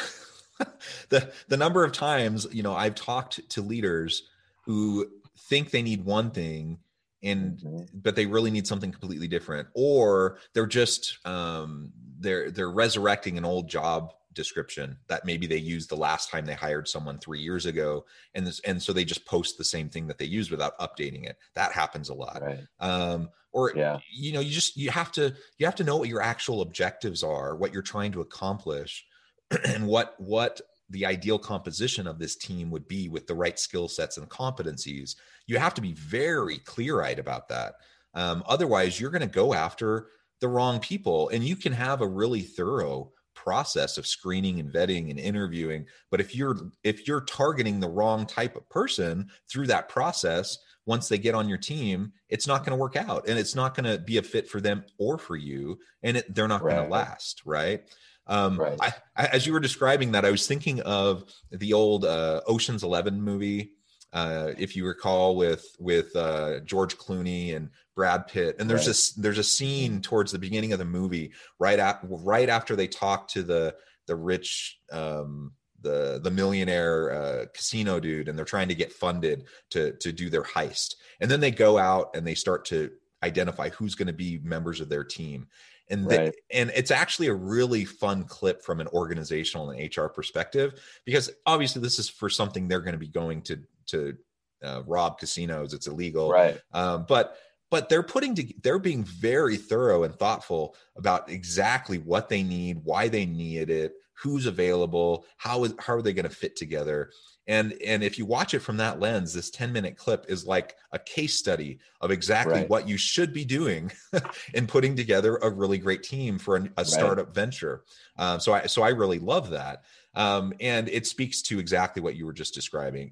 the 1.09 1.31
the 1.47 1.57
number 1.57 1.83
of 1.83 1.91
times, 1.91 2.47
you 2.51 2.63
know, 2.63 2.73
I've 2.73 2.95
talked 2.95 3.47
to 3.51 3.61
leaders 3.61 4.23
who 4.65 5.07
think 5.37 5.71
they 5.71 5.81
need 5.81 6.05
one 6.05 6.31
thing 6.31 6.79
and 7.23 7.57
mm-hmm. 7.57 7.83
but 7.93 8.15
they 8.15 8.25
really 8.25 8.51
need 8.51 8.67
something 8.67 8.91
completely 8.91 9.27
different 9.27 9.67
or 9.73 10.37
they're 10.53 10.67
just 10.67 11.17
um 11.25 11.91
they're 12.19 12.51
they're 12.51 12.69
resurrecting 12.69 13.37
an 13.37 13.45
old 13.45 13.69
job 13.69 14.13
description 14.33 14.97
that 15.07 15.25
maybe 15.25 15.45
they 15.47 15.57
used 15.57 15.89
the 15.89 15.95
last 15.95 16.29
time 16.29 16.45
they 16.45 16.53
hired 16.53 16.87
someone 16.87 17.17
three 17.19 17.39
years 17.39 17.65
ago 17.65 18.05
and 18.33 18.45
this 18.45 18.59
and 18.61 18.81
so 18.81 18.91
they 18.91 19.05
just 19.05 19.25
post 19.25 19.57
the 19.57 19.63
same 19.63 19.89
thing 19.89 20.07
that 20.07 20.17
they 20.17 20.25
used 20.25 20.51
without 20.51 20.77
updating 20.79 21.25
it 21.25 21.37
that 21.53 21.71
happens 21.71 22.09
a 22.09 22.13
lot 22.13 22.41
right. 22.41 22.59
um 22.79 23.29
or 23.53 23.71
yeah. 23.75 23.99
you 24.11 24.33
know 24.33 24.39
you 24.39 24.51
just 24.51 24.75
you 24.75 24.89
have 24.89 25.11
to 25.11 25.33
you 25.57 25.65
have 25.65 25.75
to 25.75 25.83
know 25.83 25.95
what 25.97 26.09
your 26.09 26.21
actual 26.21 26.61
objectives 26.61 27.23
are 27.23 27.55
what 27.55 27.71
you're 27.71 27.81
trying 27.81 28.11
to 28.11 28.21
accomplish 28.21 29.05
and 29.65 29.87
what 29.87 30.15
what 30.17 30.59
the 30.89 31.05
ideal 31.05 31.39
composition 31.39 32.05
of 32.05 32.19
this 32.19 32.35
team 32.35 32.69
would 32.69 32.87
be 32.87 33.07
with 33.07 33.25
the 33.27 33.33
right 33.33 33.57
skill 33.57 33.87
sets 33.87 34.17
and 34.17 34.29
competencies 34.29 35.15
you 35.47 35.57
have 35.57 35.73
to 35.73 35.81
be 35.81 35.93
very 35.93 36.57
clear-eyed 36.59 37.19
about 37.19 37.47
that 37.47 37.75
um, 38.15 38.43
otherwise 38.47 38.99
you're 38.99 39.11
going 39.11 39.21
to 39.21 39.27
go 39.27 39.53
after 39.53 40.07
the 40.41 40.47
wrong 40.47 40.79
people 40.79 41.29
and 41.29 41.43
you 41.43 41.55
can 41.55 41.71
have 41.71 42.01
a 42.01 42.07
really 42.07 42.41
thorough 42.41 43.11
process 43.35 43.97
of 43.97 44.07
screening 44.07 44.59
and 44.59 44.71
vetting 44.71 45.09
and 45.09 45.19
interviewing 45.19 45.85
but 46.11 46.19
if 46.19 46.35
you're 46.35 46.57
if 46.83 47.07
you're 47.07 47.21
targeting 47.21 47.79
the 47.79 47.89
wrong 47.89 48.25
type 48.25 48.55
of 48.55 48.67
person 48.69 49.29
through 49.49 49.67
that 49.67 49.89
process 49.89 50.57
once 50.85 51.07
they 51.07 51.17
get 51.17 51.35
on 51.35 51.49
your 51.49 51.57
team 51.57 52.11
it's 52.29 52.47
not 52.47 52.59
going 52.59 52.71
to 52.71 52.81
work 52.81 52.95
out 52.95 53.27
and 53.27 53.37
it's 53.37 53.55
not 53.55 53.75
going 53.75 53.85
to 53.85 54.03
be 54.03 54.17
a 54.17 54.23
fit 54.23 54.49
for 54.49 54.61
them 54.61 54.83
or 54.97 55.17
for 55.17 55.35
you 55.35 55.77
and 56.03 56.17
it, 56.17 56.35
they're 56.35 56.47
not 56.47 56.63
right. 56.63 56.75
going 56.75 56.85
to 56.85 56.91
last 56.91 57.41
right 57.45 57.83
um, 58.25 58.57
right. 58.57 58.77
I, 58.79 58.93
I, 59.17 59.25
as 59.27 59.45
you 59.45 59.53
were 59.53 59.59
describing 59.59 60.11
that 60.13 60.25
i 60.25 60.31
was 60.31 60.47
thinking 60.47 60.81
of 60.81 61.23
the 61.51 61.73
old 61.73 62.05
uh, 62.05 62.41
oceans 62.47 62.83
11 62.83 63.21
movie 63.21 63.71
uh, 64.13 64.51
if 64.57 64.75
you 64.75 64.85
recall 64.85 65.35
with 65.35 65.65
with 65.79 66.15
uh, 66.15 66.59
george 66.61 66.97
clooney 66.97 67.55
and 67.55 67.69
Brad 67.95 68.27
Pitt, 68.27 68.55
and 68.59 68.69
there's 68.69 68.81
right. 68.81 68.87
this 68.87 69.13
there's 69.13 69.37
a 69.37 69.43
scene 69.43 70.01
towards 70.01 70.31
the 70.31 70.39
beginning 70.39 70.73
of 70.73 70.79
the 70.79 70.85
movie 70.85 71.31
right 71.59 71.79
at 71.79 71.99
right 72.03 72.49
after 72.49 72.75
they 72.75 72.87
talk 72.87 73.27
to 73.29 73.43
the 73.43 73.75
the 74.07 74.15
rich 74.15 74.79
um, 74.91 75.51
the 75.81 76.19
the 76.23 76.31
millionaire 76.31 77.11
uh, 77.11 77.45
casino 77.53 77.99
dude, 77.99 78.27
and 78.27 78.37
they're 78.37 78.45
trying 78.45 78.69
to 78.69 78.75
get 78.75 78.91
funded 78.91 79.45
to 79.71 79.93
to 79.93 80.11
do 80.11 80.29
their 80.29 80.43
heist, 80.43 80.95
and 81.19 81.29
then 81.29 81.39
they 81.39 81.51
go 81.51 81.77
out 81.77 82.15
and 82.15 82.25
they 82.25 82.35
start 82.35 82.65
to 82.65 82.91
identify 83.23 83.69
who's 83.69 83.95
going 83.95 84.07
to 84.07 84.13
be 84.13 84.39
members 84.43 84.81
of 84.81 84.89
their 84.89 85.03
team. 85.03 85.47
And 85.89 86.07
right. 86.07 86.33
and 86.51 86.71
it's 86.75 86.91
actually 86.91 87.27
a 87.27 87.33
really 87.33 87.83
fun 87.83 88.23
clip 88.23 88.63
from 88.63 88.79
an 88.79 88.87
organizational 88.87 89.69
and 89.69 89.95
HR 89.95 90.05
perspective 90.05 90.81
because 91.05 91.29
obviously 91.45 91.81
this 91.81 91.99
is 91.99 92.09
for 92.09 92.29
something 92.29 92.67
they're 92.67 92.79
going 92.79 92.93
to 92.93 92.97
be 92.97 93.09
going 93.09 93.41
to 93.43 93.59
to 93.87 94.17
uh, 94.63 94.83
rob 94.85 95.19
casinos. 95.19 95.73
It's 95.73 95.87
illegal, 95.87 96.31
right? 96.31 96.59
Um, 96.71 97.05
but 97.07 97.37
but 97.73 97.89
they're 97.89 98.03
putting 98.03 98.35
to, 98.35 98.53
they're 98.61 98.77
being 98.77 99.03
very 99.03 99.57
thorough 99.57 100.03
and 100.03 100.13
thoughtful 100.13 100.75
about 100.95 101.27
exactly 101.27 101.97
what 101.97 102.29
they 102.29 102.43
need 102.43 102.79
why 102.83 103.07
they 103.07 103.25
need 103.25 103.69
it 103.71 103.95
who's 104.13 104.45
available 104.45 105.25
how 105.37 105.63
is 105.63 105.73
how 105.79 105.93
are 105.93 106.01
they 106.01 106.13
going 106.13 106.29
to 106.29 106.35
fit 106.35 106.55
together 106.55 107.09
and 107.47 107.73
and 107.85 108.03
if 108.03 108.19
you 108.19 108.27
watch 108.27 108.53
it 108.53 108.59
from 108.59 108.77
that 108.77 108.99
lens 108.99 109.33
this 109.33 109.49
10 109.49 109.73
minute 109.73 109.97
clip 109.97 110.25
is 110.29 110.45
like 110.45 110.75
a 110.91 110.99
case 110.99 111.33
study 111.33 111.79
of 111.99 112.11
exactly 112.11 112.59
right. 112.59 112.69
what 112.69 112.87
you 112.87 112.95
should 112.95 113.33
be 113.33 113.43
doing 113.43 113.91
in 114.53 114.67
putting 114.67 114.95
together 114.95 115.37
a 115.37 115.49
really 115.49 115.79
great 115.79 116.03
team 116.03 116.37
for 116.37 116.57
a, 116.57 116.69
a 116.77 116.85
startup 116.85 117.25
right. 117.25 117.35
venture 117.35 117.83
um, 118.17 118.39
so 118.39 118.53
i 118.53 118.67
so 118.67 118.83
i 118.83 118.89
really 118.89 119.19
love 119.19 119.49
that 119.49 119.83
um, 120.15 120.53
and 120.59 120.89
it 120.89 121.07
speaks 121.07 121.41
to 121.41 121.57
exactly 121.57 121.99
what 121.99 122.15
you 122.15 122.27
were 122.27 122.33
just 122.33 122.53
describing 122.53 123.11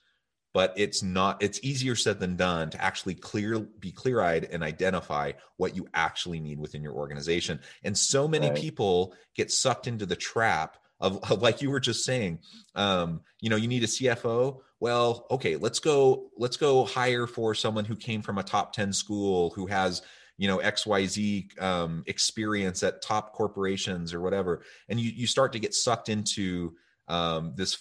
but 0.53 0.73
it's 0.75 1.01
not 1.01 1.41
it's 1.41 1.59
easier 1.63 1.95
said 1.95 2.19
than 2.19 2.35
done 2.35 2.69
to 2.69 2.83
actually 2.83 3.15
clear 3.15 3.59
be 3.59 3.91
clear-eyed 3.91 4.47
and 4.51 4.63
identify 4.63 5.31
what 5.57 5.75
you 5.75 5.87
actually 5.93 6.39
need 6.39 6.59
within 6.59 6.81
your 6.81 6.93
organization. 6.93 7.59
And 7.83 7.97
so 7.97 8.27
many 8.27 8.49
right. 8.49 8.57
people 8.57 9.13
get 9.35 9.51
sucked 9.51 9.87
into 9.87 10.05
the 10.05 10.15
trap 10.15 10.77
of, 10.99 11.19
of, 11.31 11.41
like 11.41 11.61
you 11.61 11.71
were 11.71 11.79
just 11.79 12.05
saying 12.05 12.39
um, 12.75 13.21
you 13.39 13.49
know 13.49 13.55
you 13.55 13.67
need 13.67 13.83
a 13.83 13.87
cfo 13.87 14.59
well 14.79 15.25
okay 15.31 15.55
let's 15.55 15.79
go 15.79 16.29
let's 16.37 16.57
go 16.57 16.85
hire 16.85 17.25
for 17.25 17.55
someone 17.55 17.85
who 17.85 17.95
came 17.95 18.21
from 18.21 18.37
a 18.37 18.43
top 18.43 18.71
10 18.73 18.93
school 18.93 19.49
who 19.51 19.65
has 19.65 20.03
you 20.41 20.47
know 20.47 20.57
xyz 20.57 21.61
um, 21.61 22.03
experience 22.07 22.81
at 22.81 23.03
top 23.03 23.33
corporations 23.33 24.11
or 24.11 24.21
whatever. 24.21 24.63
And 24.89 24.99
you 24.99 25.11
you 25.11 25.27
start 25.27 25.53
to 25.53 25.59
get 25.59 25.75
sucked 25.75 26.09
into 26.09 26.73
um, 27.07 27.53
this 27.55 27.77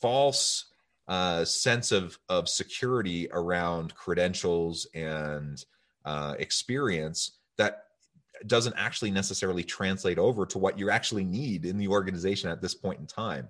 false 0.00 0.64
uh, 1.08 1.44
sense 1.44 1.90
of 1.90 2.18
of 2.28 2.48
security 2.48 3.28
around 3.32 3.94
credentials 3.94 4.86
and 4.94 5.64
uh, 6.04 6.34
experience 6.38 7.38
that 7.56 7.84
doesn't 8.46 8.74
actually 8.76 9.10
necessarily 9.10 9.64
translate 9.64 10.18
over 10.18 10.46
to 10.46 10.58
what 10.58 10.78
you 10.78 10.90
actually 10.90 11.24
need 11.24 11.64
in 11.64 11.76
the 11.76 11.88
organization 11.88 12.48
at 12.48 12.62
this 12.62 12.74
point 12.74 13.00
in 13.00 13.06
time 13.06 13.48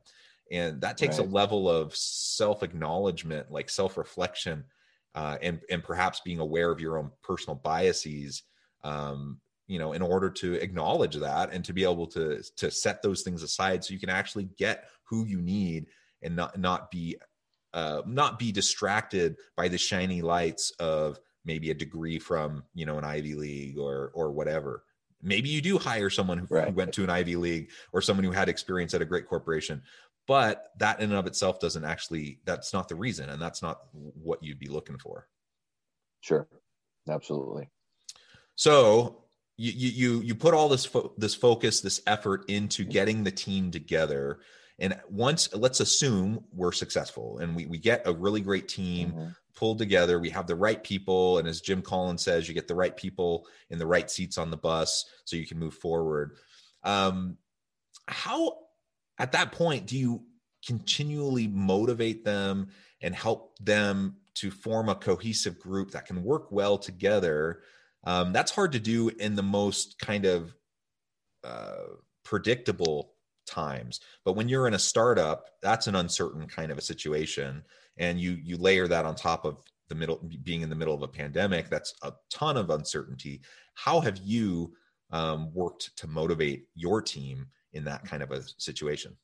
and 0.51 0.81
that 0.81 0.97
takes 0.97 1.19
right. 1.19 1.29
a 1.29 1.31
level 1.31 1.69
of 1.69 1.95
self 1.95 2.63
acknowledgement 2.63 3.51
like 3.51 3.69
self 3.69 3.97
reflection 3.97 4.65
uh, 5.15 5.37
and 5.43 5.61
and 5.71 5.83
perhaps 5.83 6.21
being 6.25 6.39
aware 6.39 6.71
of 6.71 6.81
your 6.81 6.99
own 6.99 7.11
personal 7.23 7.57
biases 7.57 8.45
um, 8.85 9.39
you 9.67 9.79
know 9.79 9.93
in 9.93 10.03
order 10.03 10.31
to 10.31 10.55
acknowledge 10.55 11.17
that 11.17 11.53
and 11.53 11.65
to 11.65 11.73
be 11.73 11.83
able 11.83 12.07
to 12.07 12.43
to 12.57 12.71
set 12.71 13.03
those 13.03 13.23
things 13.23 13.43
aside 13.43 13.85
so 13.85 13.93
you 13.93 14.01
can 14.01 14.11
actually 14.11 14.49
get 14.57 14.89
who 15.05 15.25
you 15.27 15.41
need 15.41 15.87
and 16.23 16.35
not 16.35 16.59
not 16.59 16.91
be 16.91 17.17
uh, 17.75 18.03
not 18.07 18.39
be 18.39 18.53
distracted 18.53 19.37
by 19.57 19.69
the 19.69 19.79
shiny 19.79 20.23
lights 20.23 20.71
of 20.79 21.19
maybe 21.45 21.71
a 21.71 21.75
degree 21.75 22.19
from 22.19 22.65
you 22.75 22.87
know 22.87 22.99
an 22.99 23.05
Ivy 23.05 23.35
League 23.35 23.79
or 23.79 24.11
or 24.15 24.31
whatever. 24.33 24.85
maybe 25.23 25.49
you 25.49 25.61
do 25.61 25.79
hire 25.79 26.11
someone 26.11 26.39
who, 26.39 26.47
right. 26.51 26.69
who 26.69 26.75
went 26.75 26.93
to 26.93 27.05
an 27.05 27.11
ivy 27.11 27.37
league 27.37 27.71
or 27.93 28.01
someone 28.01 28.25
who 28.25 28.31
had 28.31 28.49
experience 28.49 28.95
at 28.95 29.03
a 29.03 29.05
great 29.05 29.27
corporation 29.27 29.83
but 30.27 30.69
that 30.79 31.01
in 31.01 31.11
and 31.11 31.19
of 31.19 31.27
itself 31.27 31.59
doesn't 31.59 31.85
actually 31.85 32.39
that's 32.45 32.73
not 32.73 32.89
the 32.89 32.95
reason 32.95 33.29
and 33.29 33.41
that's 33.43 33.63
not 33.63 33.81
what 33.95 34.43
you'd 34.43 34.59
be 34.59 34.69
looking 34.69 34.99
for 34.99 35.27
sure 36.21 36.47
absolutely 37.09 37.69
so 38.55 39.25
you 39.57 39.73
you 39.73 40.21
you 40.21 40.35
put 40.35 40.55
all 40.55 40.69
this 40.69 40.87
fo- 40.87 41.13
this 41.19 41.35
focus 41.35 41.81
this 41.81 42.01
effort 42.07 42.45
into 42.49 42.85
getting 42.85 43.25
the 43.25 43.31
team 43.33 43.71
together 43.71 44.39
and 44.79 44.99
once 45.11 45.53
let's 45.55 45.81
assume 45.81 46.45
we're 46.53 46.73
successful 46.73 47.39
and 47.39 47.55
we, 47.57 47.67
we 47.67 47.79
get 47.79 48.03
a 48.07 48.13
really 48.13 48.41
great 48.41 48.69
team 48.69 49.11
mm-hmm. 49.11 49.29
pulled 49.57 49.79
together. 49.79 50.21
We 50.21 50.31
have 50.31 50.47
the 50.47 50.55
right 50.57 50.83
people. 50.83 51.39
And 51.39 51.49
as 51.49 51.61
jim 51.61 51.83
collins 51.83 52.23
says 52.23 52.49
you 52.49 52.55
get 52.55 52.69
the 52.69 52.75
right 52.75 52.97
people 52.97 53.47
in 53.71 53.79
the 53.79 53.87
right 53.87 54.11
seats 54.11 54.39
on 54.39 54.51
the 54.51 54.57
bus 54.57 55.05
so 55.25 55.37
you 55.37 55.47
can 55.47 55.59
move 55.59 55.75
forward. 55.75 56.37
Um, 56.85 57.39
how 58.07 58.59
at 59.19 59.33
that 59.33 59.53
point 59.53 59.87
do 59.87 59.99
you 59.99 60.23
continually 60.67 61.49
motivate 61.49 62.25
them 62.25 62.69
and 63.01 63.15
help 63.15 63.59
them 63.59 64.17
to 64.35 64.51
form 64.51 64.89
a 64.89 64.95
cohesive 64.95 65.59
group 65.59 65.91
that 65.91 66.07
can 66.07 66.23
work 66.23 66.53
well 66.53 66.79
together? 66.79 67.63
Um, 68.05 68.33
that's 68.33 68.53
hard 68.53 68.73
to 68.73 68.79
do 68.79 69.09
in 69.09 69.35
the 69.35 69.43
most 69.43 69.99
kind 69.99 70.25
of 70.25 70.55
uh, 71.43 71.79
predictable 72.25 73.15
times 73.49 74.01
but 74.25 74.35
when 74.35 74.49
you're 74.49 74.69
in 74.69 74.75
a 74.75 74.79
startup 74.79 75.47
that's 75.63 75.87
an 75.87 75.97
uncertain 75.97 76.47
kind 76.47 76.71
of 76.71 76.79
a 76.79 76.83
situation 76.83 77.63
and 77.97 78.21
you 78.21 78.39
you 78.43 78.57
layer 78.57 78.87
that 78.87 79.05
on 79.05 79.15
top 79.15 79.45
of 79.45 79.57
the 79.89 79.95
middle 79.95 80.21
being 80.43 80.61
in 80.61 80.69
the 80.69 80.77
middle 80.77 80.95
of 80.95 81.03
a 81.03 81.09
pandemic 81.09 81.69
that's 81.71 81.95
a 82.03 82.13
ton 82.31 82.57
of 82.57 82.71
uncertainty 82.71 83.41
how 83.75 84.01
have 84.01 84.19
you 84.19 84.73
um, 85.11 85.53
worked 85.55 85.97
to 85.97 86.07
motivate 86.07 86.67
your 86.75 87.01
team 87.01 87.47
in 87.73 87.85
that 87.85 88.05
kind 88.05 88.23
of 88.23 88.31
a 88.31 88.43
situation? 88.59 89.17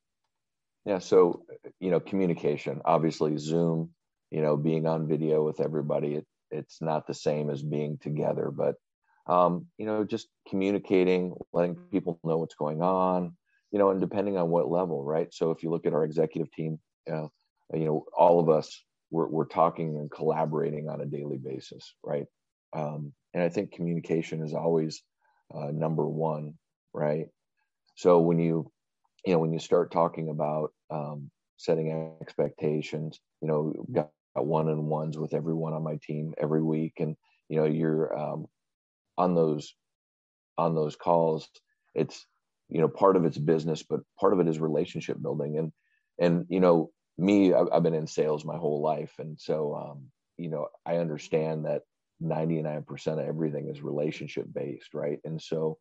Yeah, 0.85 0.99
so 0.99 1.45
you 1.81 1.91
know, 1.91 2.01
communication. 2.01 2.81
Obviously, 2.85 3.37
Zoom. 3.39 3.91
You 4.31 4.43
know, 4.43 4.57
being 4.57 4.87
on 4.87 5.07
video 5.07 5.45
with 5.45 5.61
everybody, 5.61 6.15
it, 6.15 6.27
it's 6.51 6.83
not 6.83 7.07
the 7.07 7.15
same 7.15 7.51
as 7.51 7.63
being 7.63 7.99
together. 7.99 8.51
But 8.51 8.77
um, 9.27 9.67
you 9.79 9.87
know, 9.87 10.05
just 10.05 10.29
communicating, 10.49 11.35
letting 11.53 11.77
people 11.77 12.19
know 12.25 12.39
what's 12.39 12.57
going 12.57 12.83
on. 12.83 13.37
You 13.75 13.81
know, 13.81 13.91
and 13.91 14.01
depending 14.01 14.39
on 14.39 14.51
what 14.51 14.71
level, 14.71 15.03
right? 15.03 15.35
So 15.35 15.51
if 15.51 15.65
you 15.65 15.71
look 15.71 15.85
at 15.85 15.93
our 15.93 16.05
executive 16.05 16.49
team, 16.53 16.79
uh, 17.13 17.27
you 17.73 17.85
know, 17.87 18.05
all 18.17 18.39
of 18.39 18.49
us 18.49 18.85
we're, 19.11 19.29
we're 19.29 19.47
talking 19.47 19.97
and 19.97 20.11
collaborating 20.11 20.89
on 20.89 21.01
a 21.01 21.07
daily 21.07 21.39
basis, 21.39 21.95
right? 22.05 22.27
Um, 22.73 23.13
and 23.33 23.43
I 23.43 23.49
think 23.49 23.73
communication 23.73 24.43
is 24.43 24.55
always 24.55 25.03
uh, 25.55 25.71
number 25.73 26.07
one, 26.07 26.55
right? 26.93 27.27
So 27.97 28.21
when 28.21 28.39
you, 28.39 28.71
you 29.25 29.33
know, 29.33 29.39
when 29.39 29.53
you 29.53 29.61
start 29.61 29.93
talking 29.93 30.29
about 30.29 30.73
um, 30.91 31.31
setting 31.57 32.17
expectations, 32.21 33.21
you 33.41 33.49
know, 33.49 33.73
got 33.93 34.11
one 34.35 34.69
on 34.69 34.87
ones 34.87 35.17
with 35.17 35.35
everyone 35.35 35.73
on 35.73 35.83
my 35.85 35.99
team 36.03 36.35
every 36.39 36.63
week, 36.63 36.95
and 36.99 37.17
you 37.49 37.59
know, 37.59 37.67
you're 37.67 38.17
um, 38.19 38.47
on 39.17 39.35
those 39.35 39.75
on 40.59 40.75
those 40.75 40.97
calls. 40.97 41.49
It's 41.95 42.27
you 42.75 42.81
know, 42.81 42.89
part 42.89 43.17
of 43.17 43.25
it's 43.25 43.39
business, 43.39 43.85
but 43.85 44.01
part 44.19 44.33
of 44.33 44.41
it 44.41 44.49
is 44.49 44.59
relationship 44.59 45.23
building, 45.23 45.59
and 45.59 45.73
and 46.19 46.45
you 46.49 46.59
know, 46.59 46.91
me, 47.17 47.55
I've, 47.55 47.85
been 47.85 47.95
in 47.95 48.09
sales 48.09 48.45
my 48.45 48.57
whole 48.57 48.83
life, 48.83 49.15
and 49.21 49.39
so 49.41 49.77
um, 49.77 50.11
you 50.37 50.51
know, 50.51 50.67
I 50.85 50.97
understand 50.97 51.67
that 51.67 51.83
99% 52.21 53.07
of 53.07 53.19
everything 53.21 53.69
is 53.69 53.81
relationship 53.81 54.47
based, 54.53 54.93
right? 54.93 55.21
And 55.25 55.41
so 55.41 55.79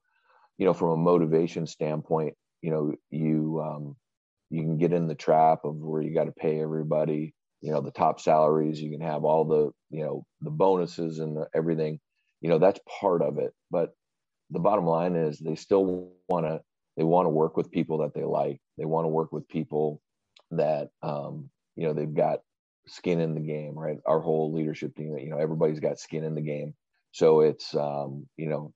you 0.60 0.68
know, 0.68 0.74
from 0.74 0.90
a 0.90 0.98
motivation 0.98 1.66
standpoint, 1.66 2.36
you 2.62 2.70
know, 2.70 2.94
you 3.10 3.60
um, 3.66 3.96
you 4.52 4.62
can 4.62 4.78
get 4.78 4.94
in 4.94 5.08
the 5.08 5.16
trap 5.16 5.66
of 5.66 5.78
where 5.78 6.04
you 6.04 6.14
got 6.14 6.26
to 6.26 6.32
pay 6.32 6.62
everybody, 6.62 7.34
you 7.62 7.72
know, 7.72 7.82
the 7.82 7.90
top 7.90 8.22
salaries. 8.22 8.80
You 8.80 8.92
can 8.92 9.02
have 9.02 9.24
all 9.24 9.46
the, 9.46 9.72
you 9.90 10.04
know, 10.04 10.28
the 10.42 10.52
bonuses 10.52 11.18
and 11.18 11.36
the, 11.36 11.48
everything. 11.56 12.00
You 12.40 12.50
know, 12.50 12.60
that's 12.60 12.80
part 13.00 13.24
of 13.24 13.40
it. 13.40 13.52
But 13.72 13.96
the 14.52 14.60
bottom 14.60 14.86
line 14.86 15.16
is 15.16 15.40
they 15.40 15.56
still 15.56 16.12
want 16.30 16.46
to 16.46 16.62
they 16.98 17.04
want 17.04 17.26
to 17.26 17.30
work 17.30 17.58
with 17.58 17.72
people 17.72 18.00
that 18.00 18.14
they 18.14 18.24
like. 18.24 18.60
They 18.78 18.86
want 18.86 19.06
to 19.06 19.10
work 19.10 19.32
with 19.32 19.48
people 19.48 20.02
that 20.52 20.90
um, 21.02 21.50
you 21.76 21.88
know 21.88 21.94
they've 21.94 22.14
got 22.14 22.42
skin 22.88 23.22
in 23.22 23.34
the 23.34 23.42
game, 23.42 23.78
right? 23.78 23.98
Our 24.06 24.20
whole 24.20 24.54
leadership 24.54 24.96
team, 24.96 25.18
you 25.18 25.30
know, 25.30 25.38
everybody's 25.38 25.80
got 25.80 26.00
skin 26.00 26.24
in 26.24 26.36
the 26.36 26.42
game. 26.42 26.76
So 27.12 27.42
it's 27.42 27.76
um, 27.76 28.28
you 28.38 28.48
know, 28.48 28.74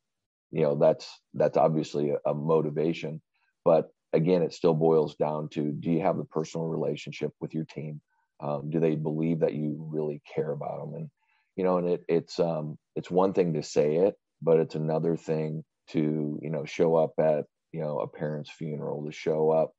you 0.51 0.61
know 0.61 0.75
that's 0.75 1.21
that's 1.33 1.57
obviously 1.57 2.11
a, 2.11 2.17
a 2.29 2.33
motivation 2.33 3.21
but 3.65 3.89
again 4.13 4.41
it 4.41 4.53
still 4.53 4.73
boils 4.73 5.15
down 5.15 5.49
to 5.49 5.71
do 5.71 5.91
you 5.91 6.01
have 6.01 6.19
a 6.19 6.25
personal 6.25 6.67
relationship 6.67 7.31
with 7.39 7.53
your 7.53 7.65
team 7.65 8.01
um, 8.39 8.69
do 8.69 8.79
they 8.79 8.95
believe 8.95 9.39
that 9.39 9.53
you 9.53 9.75
really 9.91 10.21
care 10.33 10.51
about 10.51 10.79
them 10.79 10.93
and 10.95 11.09
you 11.55 11.63
know 11.63 11.77
and 11.77 11.89
it, 11.89 12.01
it's 12.07 12.39
um 12.39 12.77
it's 12.95 13.11
one 13.11 13.33
thing 13.33 13.53
to 13.53 13.63
say 13.63 13.97
it 13.97 14.15
but 14.41 14.59
it's 14.59 14.75
another 14.75 15.17
thing 15.17 15.63
to 15.89 16.39
you 16.41 16.49
know 16.49 16.65
show 16.65 16.95
up 16.95 17.11
at 17.19 17.45
you 17.71 17.81
know 17.81 17.99
a 17.99 18.07
parent's 18.07 18.49
funeral 18.49 19.05
to 19.05 19.11
show 19.11 19.51
up 19.51 19.73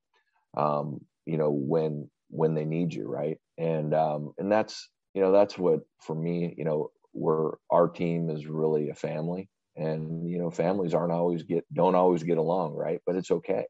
um 0.57 1.01
you 1.27 1.37
know 1.37 1.51
when 1.51 2.09
when 2.31 2.55
they 2.55 2.64
need 2.64 2.92
you 2.92 3.07
right? 3.09 3.38
And 3.57 3.94
um 3.94 4.33
and 4.38 4.51
that's 4.51 4.88
you 5.14 5.22
know 5.22 5.33
that's 5.33 5.57
what 5.59 5.81
for 6.01 6.14
me 6.14 6.55
you 6.57 6.64
know 6.64 6.90
where 7.12 7.53
our 7.70 7.88
team 7.88 8.31
is 8.31 8.46
really 8.46 8.90
a 8.90 8.94
family. 8.94 9.48
And 9.77 10.29
you 10.29 10.38
know 10.38 10.51
families 10.51 10.94
aren't 10.94 11.12
always 11.12 11.42
get 11.42 11.64
don't 11.72 11.94
always 11.94 12.22
get 12.22 12.38
along 12.38 12.74
right? 12.74 13.01
But 13.07 13.16
it's 13.16 13.31
okay. 13.31 13.66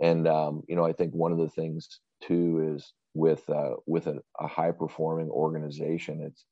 And 0.00 0.26
um, 0.26 0.62
you 0.68 0.76
know 0.76 0.84
i 0.84 0.92
think 0.92 1.12
one 1.12 1.32
of 1.32 1.38
the 1.38 1.48
things 1.50 2.00
too 2.22 2.74
is 2.74 2.92
with 3.14 3.48
uh, 3.50 3.74
with 3.86 4.06
a, 4.06 4.20
a 4.40 4.46
high 4.46 4.72
performing 4.72 5.28
organization 5.30 6.22
it's 6.22 6.44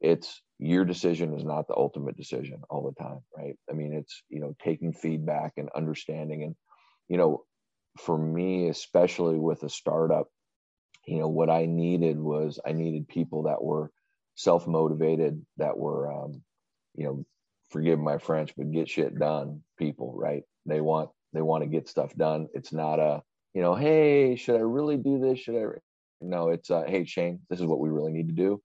it's 0.00 0.42
your 0.58 0.84
decision 0.84 1.34
is 1.34 1.44
not 1.44 1.68
the 1.68 1.76
ultimate 1.76 2.16
decision 2.16 2.62
all 2.70 2.82
the 2.82 3.02
time 3.04 3.20
right 3.36 3.56
i 3.70 3.72
mean 3.74 3.92
it's 3.92 4.22
you 4.28 4.40
know 4.40 4.54
taking 4.62 4.92
feedback 4.92 5.52
and 5.56 5.68
understanding 5.74 6.42
and 6.42 6.56
you 7.08 7.16
know 7.16 7.44
for 7.98 8.18
me 8.18 8.68
especially 8.68 9.38
with 9.38 9.62
a 9.62 9.68
startup 9.70 10.28
you 11.06 11.18
know 11.18 11.28
what 11.28 11.50
i 11.50 11.66
needed 11.66 12.18
was 12.18 12.60
i 12.66 12.72
needed 12.72 13.08
people 13.08 13.44
that 13.44 13.62
were 13.62 13.90
self 14.34 14.66
motivated 14.66 15.44
that 15.56 15.76
were 15.76 16.12
um, 16.12 16.42
you 16.96 17.04
know 17.04 17.24
forgive 17.70 17.98
my 17.98 18.18
French, 18.18 18.52
but 18.56 18.70
get 18.72 18.88
shit 18.88 19.18
done 19.18 19.62
people, 19.78 20.14
right? 20.16 20.42
They 20.66 20.80
want 20.80 21.10
they 21.32 21.42
want 21.42 21.62
to 21.62 21.68
get 21.68 21.88
stuff 21.88 22.14
done. 22.16 22.48
It's 22.54 22.72
not 22.72 22.98
a, 22.98 23.22
you 23.54 23.62
know, 23.62 23.74
hey, 23.74 24.36
should 24.36 24.56
I 24.56 24.60
really 24.60 24.96
do 24.96 25.18
this? 25.18 25.40
Should 25.40 25.56
I? 25.56 25.78
No, 26.20 26.48
it's 26.50 26.70
uh, 26.70 26.84
hey 26.86 27.04
Shane, 27.04 27.40
this 27.50 27.60
is 27.60 27.66
what 27.66 27.80
we 27.80 27.90
really 27.90 28.12
need 28.12 28.28
to 28.28 28.34
do, 28.34 28.60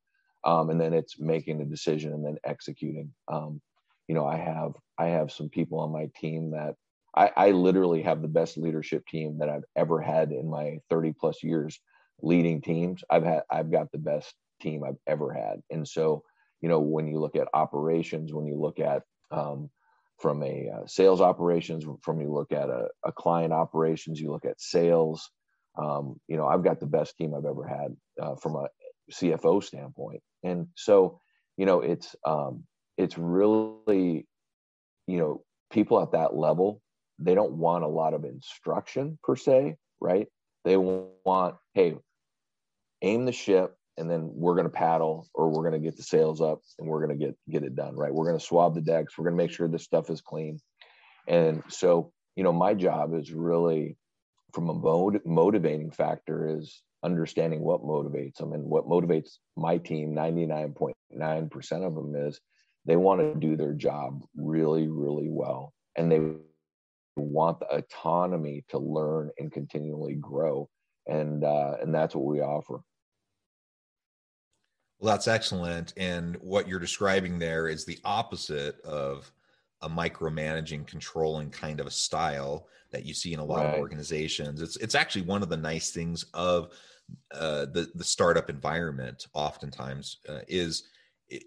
um, 0.46 0.70
and 0.70 0.80
then 0.80 0.94
it's 0.94 1.20
making 1.20 1.60
the 1.60 1.66
decision 1.66 2.14
and 2.14 2.26
then 2.26 2.38
executing. 2.44 3.14
Um, 3.28 3.62
you 4.08 4.16
know, 4.16 4.26
I 4.26 4.38
have 4.38 4.74
I 4.98 5.08
have 5.08 5.32
some 5.32 5.50
people 5.50 5.80
on 5.80 5.92
my 5.92 6.10
team 6.20 6.52
that 6.52 6.76
I, 7.16 7.32
I 7.36 7.52
literally 7.52 8.02
have 8.02 8.22
the 8.22 8.28
best 8.28 8.58
leadership 8.58 9.06
team 9.08 9.38
that 9.40 9.50
I've 9.50 9.66
ever 9.76 10.02
had 10.02 10.32
in 10.32 10.50
my 10.50 10.80
30 10.90 11.14
plus 11.20 11.44
years 11.44 11.80
leading 12.22 12.62
teams. 12.62 13.04
I've 13.10 13.24
had 13.24 13.44
I've 13.50 13.72
got 13.72 13.92
the 13.92 13.98
best 13.98 14.34
team 14.62 14.84
I've 14.84 15.00
ever 15.08 15.34
had, 15.34 15.62
and 15.70 15.88
so 15.88 16.24
you 16.64 16.70
know, 16.70 16.80
when 16.80 17.08
you 17.08 17.20
look 17.20 17.36
at 17.36 17.50
operations, 17.54 18.34
when 18.34 18.46
you 18.46 18.56
look 18.56 18.80
at 18.80 19.04
um, 19.32 19.70
from 20.18 20.42
a 20.42 20.70
uh, 20.74 20.88
sales 20.88 21.20
operations, 21.20 21.86
from 22.02 22.22
you 22.22 22.32
look 22.32 22.54
at 22.54 22.70
a, 22.70 22.88
a, 23.04 23.12
client 23.12 23.52
operations, 23.52 24.22
you 24.22 24.32
look 24.32 24.46
at 24.46 24.62
sales. 24.62 25.30
Um, 25.78 26.22
you 26.30 26.38
know, 26.38 26.48
I've 26.48 26.64
got 26.64 26.80
the 26.80 26.86
best 26.86 27.18
team 27.18 27.34
I've 27.34 27.46
ever 27.46 27.68
had 27.68 27.98
uh, 28.22 28.36
from 28.36 28.56
a 28.56 28.68
CFO 29.12 29.64
standpoint, 29.64 30.22
and 30.44 30.68
so 30.76 31.20
you 31.58 31.66
know, 31.66 31.82
it's 31.82 32.16
um, 32.26 32.64
it's 32.98 33.18
really, 33.18 34.26
you 35.08 35.18
know, 35.18 35.44
people 35.72 36.02
at 36.02 36.12
that 36.12 36.36
level, 36.36 36.82
they 37.20 37.36
don't 37.36 37.54
want 37.54 37.84
a 37.84 37.88
lot 37.88 38.14
of 38.14 38.26
instruction 38.26 39.18
per 39.24 39.36
se, 39.36 39.76
right? 40.00 40.28
They 40.66 40.78
want, 40.78 41.56
hey, 41.74 41.96
aim 43.02 43.26
the 43.26 43.32
ship, 43.32 43.76
and 43.98 44.10
then 44.10 44.30
we're 44.34 44.56
going 44.56 44.66
to 44.66 44.72
paddle 44.72 45.28
or 45.34 45.50
we're 45.50 45.70
going 45.70 45.80
to 45.82 45.86
get 45.86 45.98
the 45.98 46.04
sails 46.04 46.42
up 46.42 46.62
and 46.80 46.88
we're 46.88 47.06
going 47.06 47.18
to 47.18 47.26
get 47.26 47.36
get 47.50 47.64
it 47.64 47.76
done 47.76 47.96
right? 47.96 48.14
We're 48.14 48.26
going 48.26 48.40
to 48.40 48.46
swab 48.46 48.74
the 48.74 48.82
decks. 48.82 49.18
We're 49.18 49.26
going 49.26 49.38
to 49.38 49.44
make 49.44 49.52
sure 49.52 49.68
this 49.68 49.84
stuff 49.84 50.10
is 50.10 50.22
clean. 50.22 50.60
And 51.28 51.62
so 51.68 52.12
you 52.36 52.44
know 52.44 52.54
my 52.54 52.74
job 52.74 53.14
is 53.14 53.32
really 53.32 53.96
from 54.54 54.70
a 54.70 55.20
motivating 55.26 55.92
factor 55.92 56.58
is 56.58 56.82
understanding 57.04 57.62
what 57.62 57.82
motivates 57.82 58.38
them. 58.38 58.54
And 58.54 58.64
what 58.64 58.88
motivates 58.88 59.38
my 59.58 59.78
team 59.78 60.14
99.9% 60.14 61.86
of 61.86 61.96
them 61.96 62.16
is 62.16 62.40
they 62.86 62.96
want 62.96 63.22
to 63.22 63.40
do 63.40 63.56
their 63.56 63.74
job 63.74 64.24
really 64.36 64.88
really 64.88 65.30
well. 65.30 65.74
And 65.96 66.12
they 66.12 66.22
want 67.16 67.60
the 67.60 67.68
autonomy 67.76 68.64
to 68.70 68.80
learn 68.80 69.30
and 69.38 69.52
continually 69.52 70.16
grow. 70.16 70.70
And 71.08 71.44
uh, 71.44 71.76
and 71.82 71.94
that's 71.94 72.16
what 72.16 72.26
we 72.26 72.42
offer. 72.42 72.80
Well, 75.00 75.14
that's 75.14 75.28
excellent. 75.28 75.94
And 75.98 76.38
what 76.38 76.68
you're 76.68 76.80
describing 76.80 77.38
there 77.38 77.68
is 77.68 77.84
the 77.84 78.00
opposite 78.06 78.80
of 78.82 79.30
a 79.84 79.90
micromanaging, 79.90 80.88
controlling 80.88 81.50
kind 81.50 81.80
of 81.80 81.88
a 81.88 81.92
style 81.92 82.68
that 82.92 83.06
you 83.06 83.14
see 83.14 83.34
in 83.34 83.40
a 83.40 83.46
lot 83.46 83.66
right. 83.66 83.74
of 83.74 83.80
organizations. 83.80 84.62
It's 84.62 84.78
it's 84.78 84.96
actually 84.96 85.24
one 85.24 85.44
of 85.44 85.50
the 85.50 85.58
nice 85.58 85.92
things 85.92 86.26
of 86.34 86.72
uh, 87.32 87.66
the 87.66 87.92
the 87.94 88.04
startup 88.04 88.50
environment. 88.50 89.28
Oftentimes 89.34 90.18
uh, 90.28 90.40
is 90.48 90.84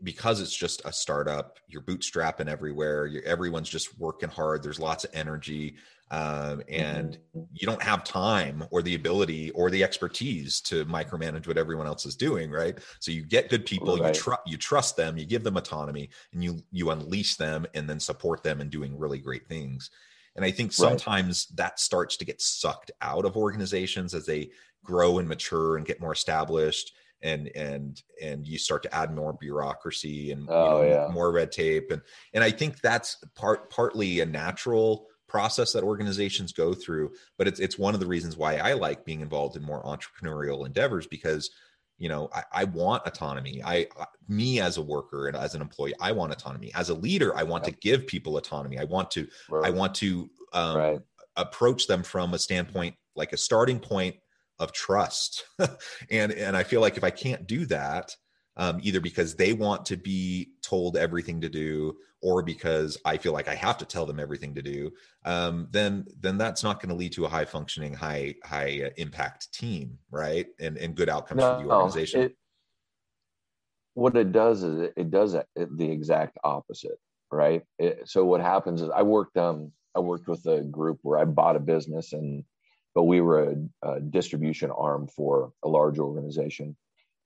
because 0.03 0.41
it's 0.41 0.57
just 0.57 0.83
a 0.85 0.93
startup. 0.93 1.59
You're 1.69 1.83
bootstrapping 1.83 2.49
everywhere. 2.49 3.07
You're, 3.07 3.23
everyone's 3.25 3.69
just 3.69 3.99
working 3.99 4.31
hard. 4.31 4.63
There's 4.63 4.81
lots 4.81 5.05
of 5.05 5.11
energy 5.15 5.77
um, 6.11 6.63
and 6.69 7.19
mm-hmm. 7.37 7.43
you 7.53 7.67
don't 7.67 7.83
have 7.83 8.05
time 8.05 8.65
or 8.71 8.81
the 8.81 8.95
ability 8.95 9.51
or 9.53 9.71
the 9.71 9.83
expertise 9.83 10.61
to 10.61 10.85
micromanage 10.87 11.49
what 11.49 11.59
everyone 11.59 11.87
else 11.87 12.07
is 12.07 12.15
doing 12.15 12.51
right 12.51 12.79
so 13.01 13.11
you 13.11 13.23
get 13.23 13.49
good 13.49 13.67
people 13.67 13.97
right. 13.97 14.15
you 14.15 14.21
trust 14.21 14.41
you 14.47 14.57
trust 14.57 14.97
them 14.97 15.19
you 15.19 15.27
give 15.27 15.43
them 15.43 15.57
autonomy 15.57 16.09
and 16.33 16.45
you 16.45 16.59
you 16.71 16.91
unleash 16.91 17.35
them 17.35 17.67
and 17.75 17.89
then 17.91 17.99
support 17.99 18.45
them 18.45 18.61
in 18.61 18.69
doing 18.69 18.97
really 18.97 19.19
great 19.19 19.49
things 19.49 19.91
and 20.37 20.45
i 20.45 20.51
think 20.51 20.73
sometimes 20.73 21.49
right. 21.51 21.57
that 21.57 21.81
starts 21.81 22.17
to 22.17 22.25
get 22.25 22.41
sucked 22.41 22.93
out 23.03 23.25
of 23.25 23.37
organizations 23.37 24.15
as 24.15 24.27
they 24.27 24.49
grow 24.85 25.19
and 25.19 25.29
mature 25.29 25.77
and 25.77 25.87
get 25.87 26.01
more 26.01 26.13
established 26.13 26.93
and 27.23 27.49
and 27.55 28.03
and 28.23 28.47
you 28.47 28.59
start 28.59 28.83
to 28.83 28.95
add 28.95 29.15
more 29.15 29.33
bureaucracy 29.33 30.33
and 30.33 30.49
oh, 30.51 30.83
you 30.83 30.89
know, 30.89 30.95
yeah. 30.95 31.13
more 31.13 31.33
red 31.33 31.51
tape 31.51 31.91
and 31.91 32.03
and 32.35 32.45
i 32.45 32.51
think 32.51 32.81
that's 32.81 33.17
part 33.35 33.71
partly 33.71 34.21
a 34.21 34.27
natural 34.27 35.07
process 35.29 35.73
that 35.73 35.83
organizations 35.83 36.53
go 36.53 36.73
through 36.75 37.11
but 37.39 37.49
it's 37.49 37.59
it's 37.59 37.79
one 37.79 37.95
of 37.95 38.01
the 38.01 38.07
reasons 38.07 38.37
why 38.37 38.57
i 38.57 38.73
like 38.75 39.05
being 39.05 39.21
involved 39.21 39.57
in 39.57 39.63
more 39.63 39.83
entrepreneurial 39.83 40.67
endeavors 40.67 41.07
because 41.07 41.51
you 41.99 42.09
know 42.09 42.29
I, 42.35 42.43
I 42.53 42.65
want 42.65 43.03
autonomy 43.07 43.63
I, 43.65 43.87
me 44.29 44.61
as 44.61 44.77
a 44.77 44.83
worker 44.83 45.29
and 45.29 45.37
as 45.37 45.55
an 45.55 45.63
employee 45.63 45.95
i 46.01 46.13
want 46.13 46.33
autonomy 46.33 46.71
as 46.75 46.91
a 46.91 46.95
leader 46.95 47.37
i 47.37 47.43
want 47.43 47.65
to 47.65 47.73
give 47.73 48.07
people 48.07 48.37
autonomy 48.37 48.79
i 48.79 48.85
want 48.85 49.11
to 49.13 49.27
right. 49.49 49.67
i 49.67 49.71
want 49.71 49.95
to 49.97 50.31
um, 50.53 50.77
right. 50.77 51.01
approach 51.37 51.87
them 51.87 52.03
from 52.03 52.35
a 52.35 52.39
standpoint 52.39 52.95
like 53.17 53.33
a 53.33 53.37
starting 53.37 53.81
point 53.81 54.17
of 54.59 54.73
trust 54.73 55.45
and 56.11 56.33
and 56.33 56.57
i 56.57 56.63
feel 56.63 56.81
like 56.81 56.97
if 56.97 57.05
i 57.05 57.11
can't 57.11 57.47
do 57.47 57.67
that 57.67 58.15
um, 58.59 58.81
either 58.83 59.01
because 59.01 59.35
they 59.35 59.53
want 59.53 59.85
to 59.85 59.97
be 59.99 60.53
told 60.63 60.97
everything 60.97 61.43
to 61.43 61.49
do 61.49 61.95
or 62.23 62.43
because 62.43 62.99
I 63.05 63.19
feel 63.19 63.33
like 63.33 63.49
I 63.49 63.55
have 63.55 63.79
to 63.79 63.85
tell 63.85 64.07
them 64.07 64.19
everything 64.19 64.55
to 64.55 64.63
do, 64.63 64.91
um, 65.25 65.69
then 65.71 66.07
then 66.19 66.39
that's 66.39 66.63
not 66.63 66.81
going 66.81 66.89
to 66.89 66.95
lead 66.95 67.13
to 67.13 67.25
a 67.25 67.29
high 67.29 67.45
functioning, 67.45 67.93
high 67.93 68.35
high 68.45 68.83
uh, 68.87 68.91
impact 68.97 69.53
team, 69.53 69.99
right? 70.11 70.47
And 70.59 70.77
and 70.79 70.95
good 70.95 71.09
outcomes 71.09 71.41
no, 71.43 71.57
for 71.57 71.63
the 71.63 71.71
organization. 71.71 72.23
It, 72.23 72.37
what 73.95 74.17
it 74.17 74.33
does 74.33 74.63
is 74.63 74.81
it, 74.81 74.93
it 74.97 75.11
does 75.11 75.37
the 75.55 75.91
exact 75.91 76.39
opposite, 76.45 76.99
right? 77.31 77.63
It, 77.79 78.09
so 78.09 78.25
what 78.25 78.41
happens 78.41 78.83
is 78.83 78.91
I 78.91 79.03
worked 79.03 79.37
um 79.37 79.73
I 79.95 80.01
worked 80.01 80.29
with 80.29 80.45
a 80.47 80.63
group 80.63 80.99
where 81.03 81.19
I 81.19 81.25
bought 81.25 81.57
a 81.57 81.61
business 81.61 82.13
and 82.13 82.45
but 82.97 83.05
we 83.05 83.21
were 83.21 83.51
a, 83.83 83.89
a 83.89 84.01
distribution 84.01 84.71
arm 84.71 85.07
for 85.07 85.53
a 85.63 85.69
large 85.69 85.99
organization. 85.99 86.75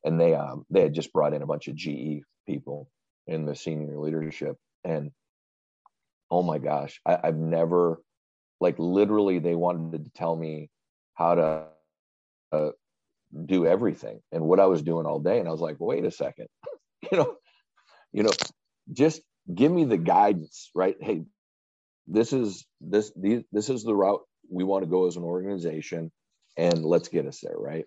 And 0.05 0.21
they 0.21 0.35
um, 0.35 0.67
they 0.69 0.83
had 0.83 0.95
just 0.95 1.13
brought 1.13 1.33
in 1.33 1.43
a 1.43 1.47
bunch 1.47 1.69
of 1.69 1.77
GE 1.77 2.25
people 2.47 2.91
in 3.27 3.47
the 3.47 3.55
senior 3.55 3.97
leadership, 3.99 4.57
and 4.83 5.13
oh 6.31 6.43
my 6.43 6.59
gosh, 6.59 7.01
I, 7.07 7.19
I've 7.23 7.37
never 7.37 8.03
like 8.61 8.79
literally 8.79 9.39
they 9.39 9.55
wanted 9.55 10.05
to 10.05 10.11
tell 10.13 10.35
me 10.35 10.71
how 11.15 11.35
to 11.35 11.65
uh, 12.51 12.71
do 13.45 13.67
everything 13.67 14.21
and 14.33 14.43
what 14.43 14.59
I 14.59 14.67
was 14.67 14.83
doing 14.83 15.05
all 15.05 15.21
day, 15.21 15.39
and 15.39 15.47
I 15.47 15.53
was 15.53 15.61
like, 15.61 15.77
wait 15.79 16.07
a 16.07 16.11
second, 16.11 16.49
you 17.13 17.19
know, 17.19 17.37
you 18.11 18.23
know, 18.23 18.33
just 18.91 19.21
give 19.55 19.71
me 19.71 19.85
the 19.85 19.99
guidance, 19.99 20.71
right? 20.75 20.97
Hey, 20.99 21.25
this 22.07 22.33
is 22.33 22.65
this 22.81 23.13
these, 23.15 23.43
this 23.53 23.69
is 23.69 23.85
the 23.85 23.95
route 23.95 24.23
we 24.51 24.65
want 24.65 24.85
to 24.85 24.91
go 24.91 25.07
as 25.07 25.17
an 25.17 25.23
organization, 25.23 26.11
and 26.57 26.85
let's 26.85 27.09
get 27.09 27.27
us 27.27 27.41
there, 27.41 27.57
right? 27.57 27.87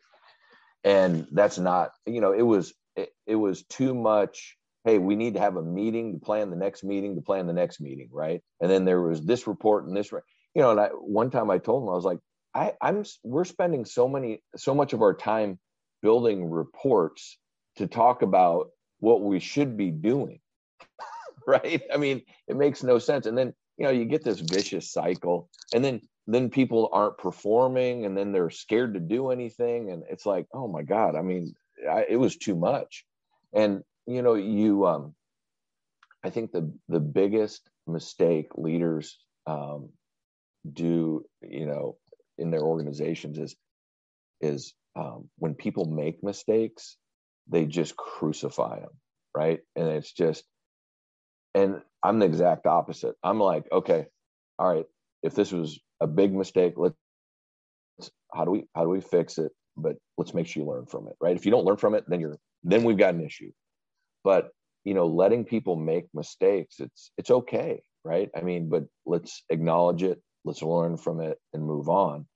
and 0.83 1.27
that's 1.31 1.57
not 1.57 1.91
you 2.05 2.21
know 2.21 2.33
it 2.33 2.41
was 2.41 2.73
it, 2.95 3.09
it 3.25 3.35
was 3.35 3.63
too 3.63 3.93
much 3.93 4.57
hey 4.83 4.97
we 4.97 5.15
need 5.15 5.35
to 5.35 5.39
have 5.39 5.55
a 5.55 5.61
meeting 5.61 6.13
to 6.13 6.19
plan 6.19 6.49
the 6.49 6.55
next 6.55 6.83
meeting 6.83 7.15
to 7.15 7.21
plan 7.21 7.47
the 7.47 7.53
next 7.53 7.79
meeting 7.79 8.09
right? 8.11 8.41
And 8.59 8.69
then 8.69 8.85
there 8.85 9.01
was 9.01 9.21
this 9.25 9.47
report 9.47 9.87
and 9.87 9.95
this 9.95 10.11
you 10.11 10.21
know 10.61 10.71
and 10.71 10.79
I, 10.79 10.87
one 10.87 11.29
time 11.29 11.49
i 11.49 11.57
told 11.57 11.83
him 11.83 11.89
i 11.89 11.93
was 11.93 12.05
like 12.05 12.19
I, 12.53 12.73
i'm 12.81 13.03
we're 13.23 13.45
spending 13.45 13.85
so 13.85 14.07
many 14.07 14.41
so 14.55 14.75
much 14.75 14.93
of 14.93 15.01
our 15.01 15.13
time 15.13 15.59
building 16.01 16.49
reports 16.49 17.37
to 17.77 17.87
talk 17.87 18.21
about 18.21 18.69
what 18.99 19.21
we 19.21 19.39
should 19.39 19.77
be 19.77 19.89
doing 19.89 20.39
right? 21.47 21.81
I 21.93 21.97
mean 21.97 22.21
it 22.47 22.55
makes 22.55 22.83
no 22.83 22.99
sense. 22.99 23.25
And 23.25 23.37
then 23.37 23.53
you 23.77 23.85
know 23.85 23.91
you 23.91 24.05
get 24.05 24.23
this 24.23 24.39
vicious 24.39 24.91
cycle 24.91 25.49
and 25.73 25.83
then 25.83 26.01
then 26.27 26.49
people 26.49 26.89
aren't 26.93 27.17
performing 27.17 28.05
and 28.05 28.17
then 28.17 28.31
they're 28.31 28.49
scared 28.49 28.93
to 28.93 28.99
do 28.99 29.31
anything 29.31 29.91
and 29.91 30.03
it's 30.09 30.25
like 30.25 30.47
oh 30.53 30.67
my 30.67 30.83
god 30.83 31.15
i 31.15 31.21
mean 31.21 31.55
I, 31.89 32.05
it 32.09 32.17
was 32.17 32.37
too 32.37 32.55
much. 32.55 33.05
And 33.53 33.83
you 34.07 34.21
know 34.21 34.35
you 34.35 34.85
um 34.87 35.15
i 36.23 36.29
think 36.29 36.51
the 36.51 36.71
the 36.89 36.99
biggest 36.99 37.69
mistake 37.87 38.49
leaders 38.57 39.17
um 39.47 39.89
do 40.71 41.25
you 41.41 41.65
know 41.65 41.97
in 42.37 42.51
their 42.51 42.61
organizations 42.61 43.39
is 43.39 43.55
is 44.41 44.73
um, 44.95 45.29
when 45.39 45.55
people 45.55 45.85
make 45.85 46.23
mistakes 46.23 46.97
they 47.49 47.65
just 47.65 47.95
crucify 47.97 48.79
them 48.79 48.91
right? 49.35 49.61
And 49.75 49.87
it's 49.89 50.11
just 50.11 50.43
and 51.55 51.81
i'm 52.03 52.19
the 52.19 52.25
exact 52.25 52.67
opposite. 52.67 53.15
I'm 53.23 53.39
like 53.39 53.65
okay 53.71 54.07
all 54.59 54.73
right 54.73 54.85
if 55.23 55.35
this 55.35 55.51
was 55.51 55.79
a 56.03 56.07
big 56.07 56.33
mistake 56.33 56.73
let's 56.75 56.95
how 58.33 58.43
do 58.45 58.51
we 58.51 58.65
how 58.75 58.83
do 58.83 58.89
we 58.89 59.01
fix 59.01 59.37
it? 59.37 59.51
But 59.77 59.95
let's 60.17 60.33
make 60.33 60.45
sure 60.47 60.61
you 60.61 60.69
learn 60.69 60.85
from 60.85 61.07
it 61.07 61.15
right? 61.21 61.35
If 61.35 61.45
you 61.45 61.51
don't 61.51 61.65
learn 61.65 61.77
from 61.77 61.95
it 61.95 62.03
then 62.07 62.19
you're 62.19 62.37
then 62.63 62.83
we've 62.83 62.97
got 62.97 63.13
an 63.13 63.25
issue. 63.25 63.51
But 64.23 64.51
you 64.83 64.93
know 64.93 65.07
letting 65.07 65.45
people 65.45 65.75
make 65.75 66.05
mistakes 66.13 66.79
it's 66.79 67.11
it's 67.17 67.31
okay 67.31 67.81
right? 68.03 68.29
I 68.35 68.41
mean 68.41 68.69
but 68.69 68.83
let's 69.05 69.43
acknowledge 69.49 70.03
it 70.03 70.21
let's 70.45 70.61
learn 70.61 70.97
from 70.97 71.21
it 71.21 71.39
and 71.53 71.63
move 71.63 71.87
on. 71.89 72.27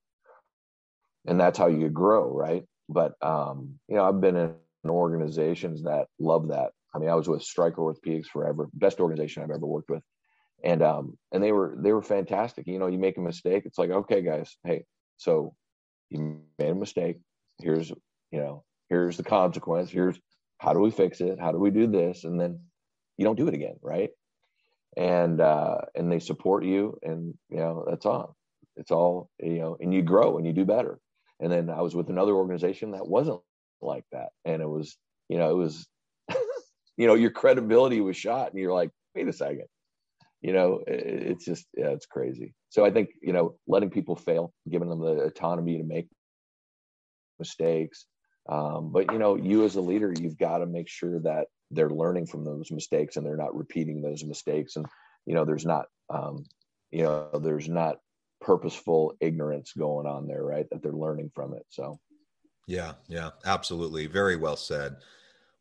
And 1.26 1.40
that's 1.40 1.58
how 1.58 1.68
you 1.68 1.90
grow 1.90 2.32
right? 2.34 2.64
But 2.90 3.14
um 3.22 3.80
you 3.90 3.96
know 3.96 4.06
i've 4.06 4.22
been 4.22 4.38
in 4.38 4.56
organizations 4.90 5.84
that 5.84 6.08
love 6.20 6.48
that. 6.48 6.72
I 6.96 7.00
mean 7.00 7.10
i 7.10 7.16
was 7.16 7.28
with 7.28 7.44
stryker 7.44 7.82
orthopedics 7.82 8.28
forever 8.28 8.70
best 8.74 9.02
organization 9.02 9.44
i've 9.44 9.52
ever 9.52 9.66
worked 9.66 9.90
with 9.90 10.04
and 10.64 10.82
um 10.82 11.18
and 11.32 11.44
they 11.44 11.52
were 11.52 11.76
they 11.80 11.94
were 11.94 12.02
fantastic. 12.02 12.68
You 12.68 12.80
know 12.80 12.88
you 12.88 12.98
make 12.98 13.18
a 13.18 13.22
mistake 13.22 13.64
it's 13.66 13.78
like 13.78 13.90
okay 13.90 14.22
guys 14.22 14.56
hey 14.64 14.84
so 15.18 15.54
you 16.10 16.40
made 16.60 16.70
a 16.70 16.76
mistake. 16.76 17.18
Here's 17.62 17.90
you 17.90 18.40
know 18.40 18.64
here's 18.90 19.18
the 19.18 19.24
consequence. 19.24 19.90
Here's 19.90 20.20
how 20.60 20.74
do 20.74 20.80
we 20.80 20.92
fix 20.92 21.22
it? 21.22 21.40
How 21.40 21.52
do 21.52 21.60
we 21.60 21.72
do 21.72 21.88
this? 21.88 22.24
And 22.24 22.40
then 22.40 22.60
you 23.18 23.26
don't 23.26 23.38
do 23.38 23.48
it 23.48 23.54
again 23.54 23.76
right? 23.82 24.10
And 24.96 25.42
uh 25.42 25.80
and 25.96 26.12
they 26.12 26.20
support 26.20 26.64
you 26.64 26.98
and 27.04 27.34
you 27.50 27.58
know 27.58 27.86
that's 27.88 28.06
on 28.06 28.30
it's 28.76 28.92
all 28.92 29.30
you 29.40 29.60
know 29.60 29.78
and 29.80 29.94
you 29.94 30.02
grow 30.02 30.38
and 30.38 30.46
you 30.46 30.54
do 30.54 30.66
better. 30.66 31.00
And 31.40 31.52
then 31.52 31.70
i 31.70 31.82
was 31.82 31.96
with 31.96 32.10
another 32.10 32.34
organization 32.34 32.92
that 32.92 33.08
wasn't 33.08 33.42
like 33.82 34.06
that. 34.12 34.30
And 34.46 34.62
it 34.62 34.70
was 34.70 34.98
you 35.30 35.38
know 35.38 35.52
it 35.52 35.58
was 35.58 35.88
you 36.98 37.08
know 37.08 37.16
your 37.16 37.32
credibility 37.32 38.02
was 38.02 38.18
shot 38.18 38.52
and 38.52 38.60
you're 38.60 38.74
like 38.74 38.90
wait 39.16 39.28
a 39.28 39.34
second 39.34 39.66
you 40.42 40.54
know 40.54 40.82
it's 40.88 41.46
just 41.46 41.66
yeah 41.76 41.90
it's 41.90 42.06
crazy. 42.06 42.54
So 42.70 42.86
i 42.86 42.92
think 42.92 43.10
you 43.22 43.34
know 43.34 43.56
letting 43.68 43.90
people 43.90 44.16
fail 44.16 44.54
giving 44.70 44.90
them 44.90 45.00
the 45.00 45.24
autonomy 45.24 45.78
to 45.78 45.84
make 45.84 46.08
mistakes 47.40 48.06
um, 48.50 48.92
but 48.92 49.12
you 49.12 49.20
know 49.20 49.36
you 49.36 49.66
as 49.66 49.76
a 49.76 49.82
leader 49.82 50.14
you've 50.20 50.38
got 50.38 50.60
to 50.60 50.66
make 50.66 50.88
sure 50.88 51.20
that 51.20 51.48
they're 51.72 51.90
learning 51.90 52.26
from 52.26 52.46
those 52.46 52.72
mistakes 52.72 53.18
and 53.18 53.26
they're 53.26 53.36
not 53.36 53.56
repeating 53.56 54.02
those 54.02 54.24
mistakes 54.24 54.76
and 54.76 54.86
you 55.26 55.34
know 55.34 55.46
there's 55.46 55.66
not 55.66 55.86
um, 56.10 56.46
you 56.92 57.04
know 57.04 57.30
there's 57.44 57.68
not 57.68 57.98
purposeful 58.40 59.14
ignorance 59.20 59.74
going 59.78 60.08
on 60.08 60.28
there 60.28 60.44
right 60.44 60.68
that 60.72 60.82
they're 60.82 60.94
learning 60.94 61.32
from 61.34 61.54
it 61.54 61.66
so. 61.70 62.00
Yeah 62.68 62.94
yeah 63.08 63.32
absolutely. 63.46 64.08
Very 64.08 64.36
well 64.36 64.58
said 64.58 64.98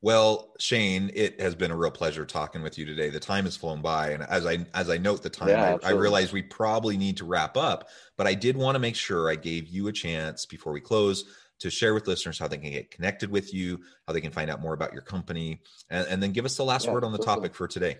well, 0.07 0.53
Shane, 0.61 1.11
it 1.15 1.41
has 1.41 1.57
been 1.57 1.73
a 1.73 1.77
real 1.77 1.91
pleasure 1.91 2.25
talking 2.25 2.63
with 2.63 2.79
you 2.79 2.85
today. 2.85 3.11
The 3.11 3.19
time 3.19 3.45
has 3.45 3.57
flown 3.57 3.83
by, 3.83 4.11
and 4.11 4.23
as 4.23 4.47
I 4.47 4.65
as 4.73 4.89
I 4.89 4.99
note 4.99 5.25
the 5.25 5.31
time, 5.31 5.49
yeah, 5.49 5.79
I, 5.83 5.89
I 5.89 5.91
realize 5.95 6.33
we 6.33 6.43
probably 6.43 6.97
need 6.97 7.17
to 7.17 7.25
wrap 7.25 7.57
up. 7.57 7.89
But 8.17 8.29
I 8.29 8.35
did 8.35 8.57
want 8.57 8.77
to 8.77 8.79
make 8.79 8.95
sure 8.95 9.29
I 9.29 9.35
gave 9.35 9.67
you 9.67 9.89
a 9.89 9.93
chance 9.93 10.47
before 10.47 10.73
we 10.73 10.81
close 10.81 11.25
to 11.59 11.71
share 11.71 11.93
with 11.93 12.07
listeners 12.07 12.39
how 12.39 12.47
they 12.47 12.57
can 12.57 12.71
get 12.71 12.93
connected 12.93 13.33
with 13.33 13.53
you, 13.53 13.81
how 14.07 14.13
they 14.13 14.21
can 14.21 14.31
find 14.31 14.49
out 14.49 14.61
more 14.61 14.75
about 14.75 14.93
your 14.93 15.03
company, 15.03 15.61
and, 15.91 16.07
and 16.07 16.23
then 16.23 16.31
give 16.31 16.45
us 16.45 16.57
the 16.57 16.65
last 16.65 16.87
yeah, 16.87 16.93
word 16.93 17.03
on 17.03 17.11
the 17.11 17.19
absolutely. 17.19 17.43
topic 17.43 17.57
for 17.57 17.67
today. 17.67 17.99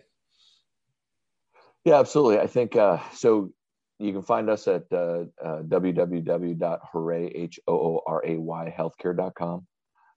Yeah, 1.85 1.99
absolutely. 1.99 2.39
I 2.39 2.47
think 2.47 2.77
uh, 2.77 2.99
so. 3.15 3.51
You 3.99 4.13
can 4.13 4.21
find 4.21 4.51
us 4.51 4.69
at 4.69 4.85
uh, 4.93 5.25
uh, 5.43 5.63
www.hooray, 5.63 7.33
H-O-O-R-A-Y, 7.35 8.75
healthcare.com. 8.79 9.67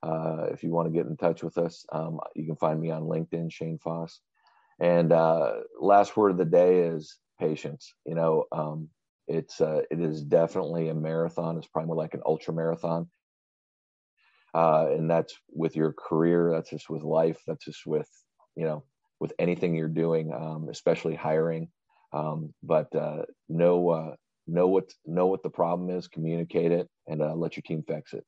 Uh, 0.02 0.48
if 0.52 0.64
you 0.64 0.72
want 0.72 0.88
to 0.88 0.94
get 0.94 1.08
in 1.08 1.18
touch 1.18 1.44
with 1.44 1.58
us, 1.58 1.86
um, 1.92 2.20
you 2.36 2.46
can 2.46 2.56
find 2.56 2.80
me 2.80 2.92
on 2.92 3.04
LinkedIn, 3.04 3.52
Shane 3.52 3.80
Foss. 3.80 4.20
And 4.80 5.12
uh, 5.12 5.54
last 5.80 6.16
word 6.16 6.32
of 6.32 6.38
the 6.38 6.46
day 6.46 6.80
is 6.80 7.18
patience. 7.40 7.94
You 8.06 8.16
know, 8.16 8.46
um, 8.52 8.90
it's 9.28 9.60
uh, 9.60 9.82
it 9.92 10.00
is 10.00 10.24
definitely 10.24 10.90
a 10.90 10.96
marathon. 10.96 11.58
It's 11.58 11.68
probably 11.68 11.88
more 11.88 11.98
like 11.98 12.14
an 12.14 12.22
ultra 12.26 12.54
marathon. 12.54 13.10
Uh, 14.54 14.88
and 14.92 15.10
that's 15.10 15.36
with 15.50 15.76
your 15.76 15.94
career. 15.94 16.52
That's 16.52 16.70
just 16.70 16.90
with 16.90 17.04
life. 17.04 17.40
That's 17.46 17.66
just 17.66 17.86
with 17.86 18.10
you 18.56 18.66
know 18.66 18.84
with 19.20 19.34
anything 19.38 19.76
you're 19.76 19.88
doing, 19.90 20.34
um, 20.34 20.70
especially 20.70 21.16
hiring. 21.16 21.70
Um, 22.14 22.54
but 22.64 22.94
uh, 22.96 23.24
know 23.50 23.90
uh, 23.90 24.16
know 24.48 24.68
what 24.68 24.92
know 25.06 25.28
what 25.28 25.44
the 25.44 25.50
problem 25.50 25.90
is, 25.90 26.08
communicate 26.08 26.72
it, 26.72 26.90
and 27.06 27.20
let 27.40 27.58
your 27.58 27.64
team 27.64 27.84
fix 27.86 28.14
it. 28.14 28.26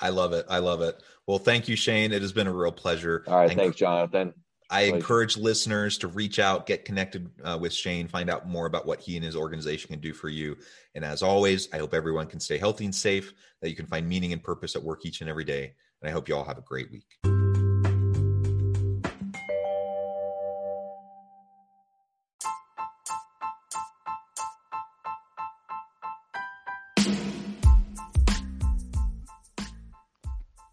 I 0.00 0.08
love 0.08 0.32
it. 0.32 0.46
I 0.48 0.58
love 0.58 0.80
it. 0.82 1.02
Well, 1.26 1.38
thank 1.38 1.68
you, 1.68 1.76
Shane. 1.76 2.12
It 2.12 2.22
has 2.22 2.32
been 2.32 2.46
a 2.46 2.52
real 2.52 2.72
pleasure. 2.72 3.24
All 3.26 3.36
right, 3.36 3.52
thanks, 3.52 3.76
Jonathan. 3.76 4.34
I 4.72 4.82
encourage 4.82 5.36
listeners 5.36 5.98
to 5.98 6.06
reach 6.06 6.38
out, 6.38 6.64
get 6.64 6.84
connected 6.84 7.28
uh, 7.42 7.58
with 7.60 7.72
Shane, 7.72 8.06
find 8.06 8.30
out 8.30 8.48
more 8.48 8.66
about 8.66 8.86
what 8.86 9.00
he 9.00 9.16
and 9.16 9.24
his 9.24 9.34
organization 9.34 9.90
can 9.90 9.98
do 9.98 10.12
for 10.12 10.28
you. 10.28 10.56
And 10.94 11.04
as 11.04 11.22
always, 11.22 11.68
I 11.72 11.78
hope 11.78 11.92
everyone 11.92 12.28
can 12.28 12.38
stay 12.38 12.56
healthy 12.56 12.84
and 12.84 12.94
safe, 12.94 13.32
that 13.62 13.68
you 13.68 13.74
can 13.74 13.86
find 13.86 14.08
meaning 14.08 14.32
and 14.32 14.42
purpose 14.42 14.76
at 14.76 14.82
work 14.82 15.04
each 15.04 15.22
and 15.22 15.28
every 15.28 15.44
day. 15.44 15.74
And 16.00 16.08
I 16.08 16.12
hope 16.12 16.28
you 16.28 16.36
all 16.36 16.44
have 16.44 16.58
a 16.58 16.62
great 16.62 16.90
week. 16.92 17.39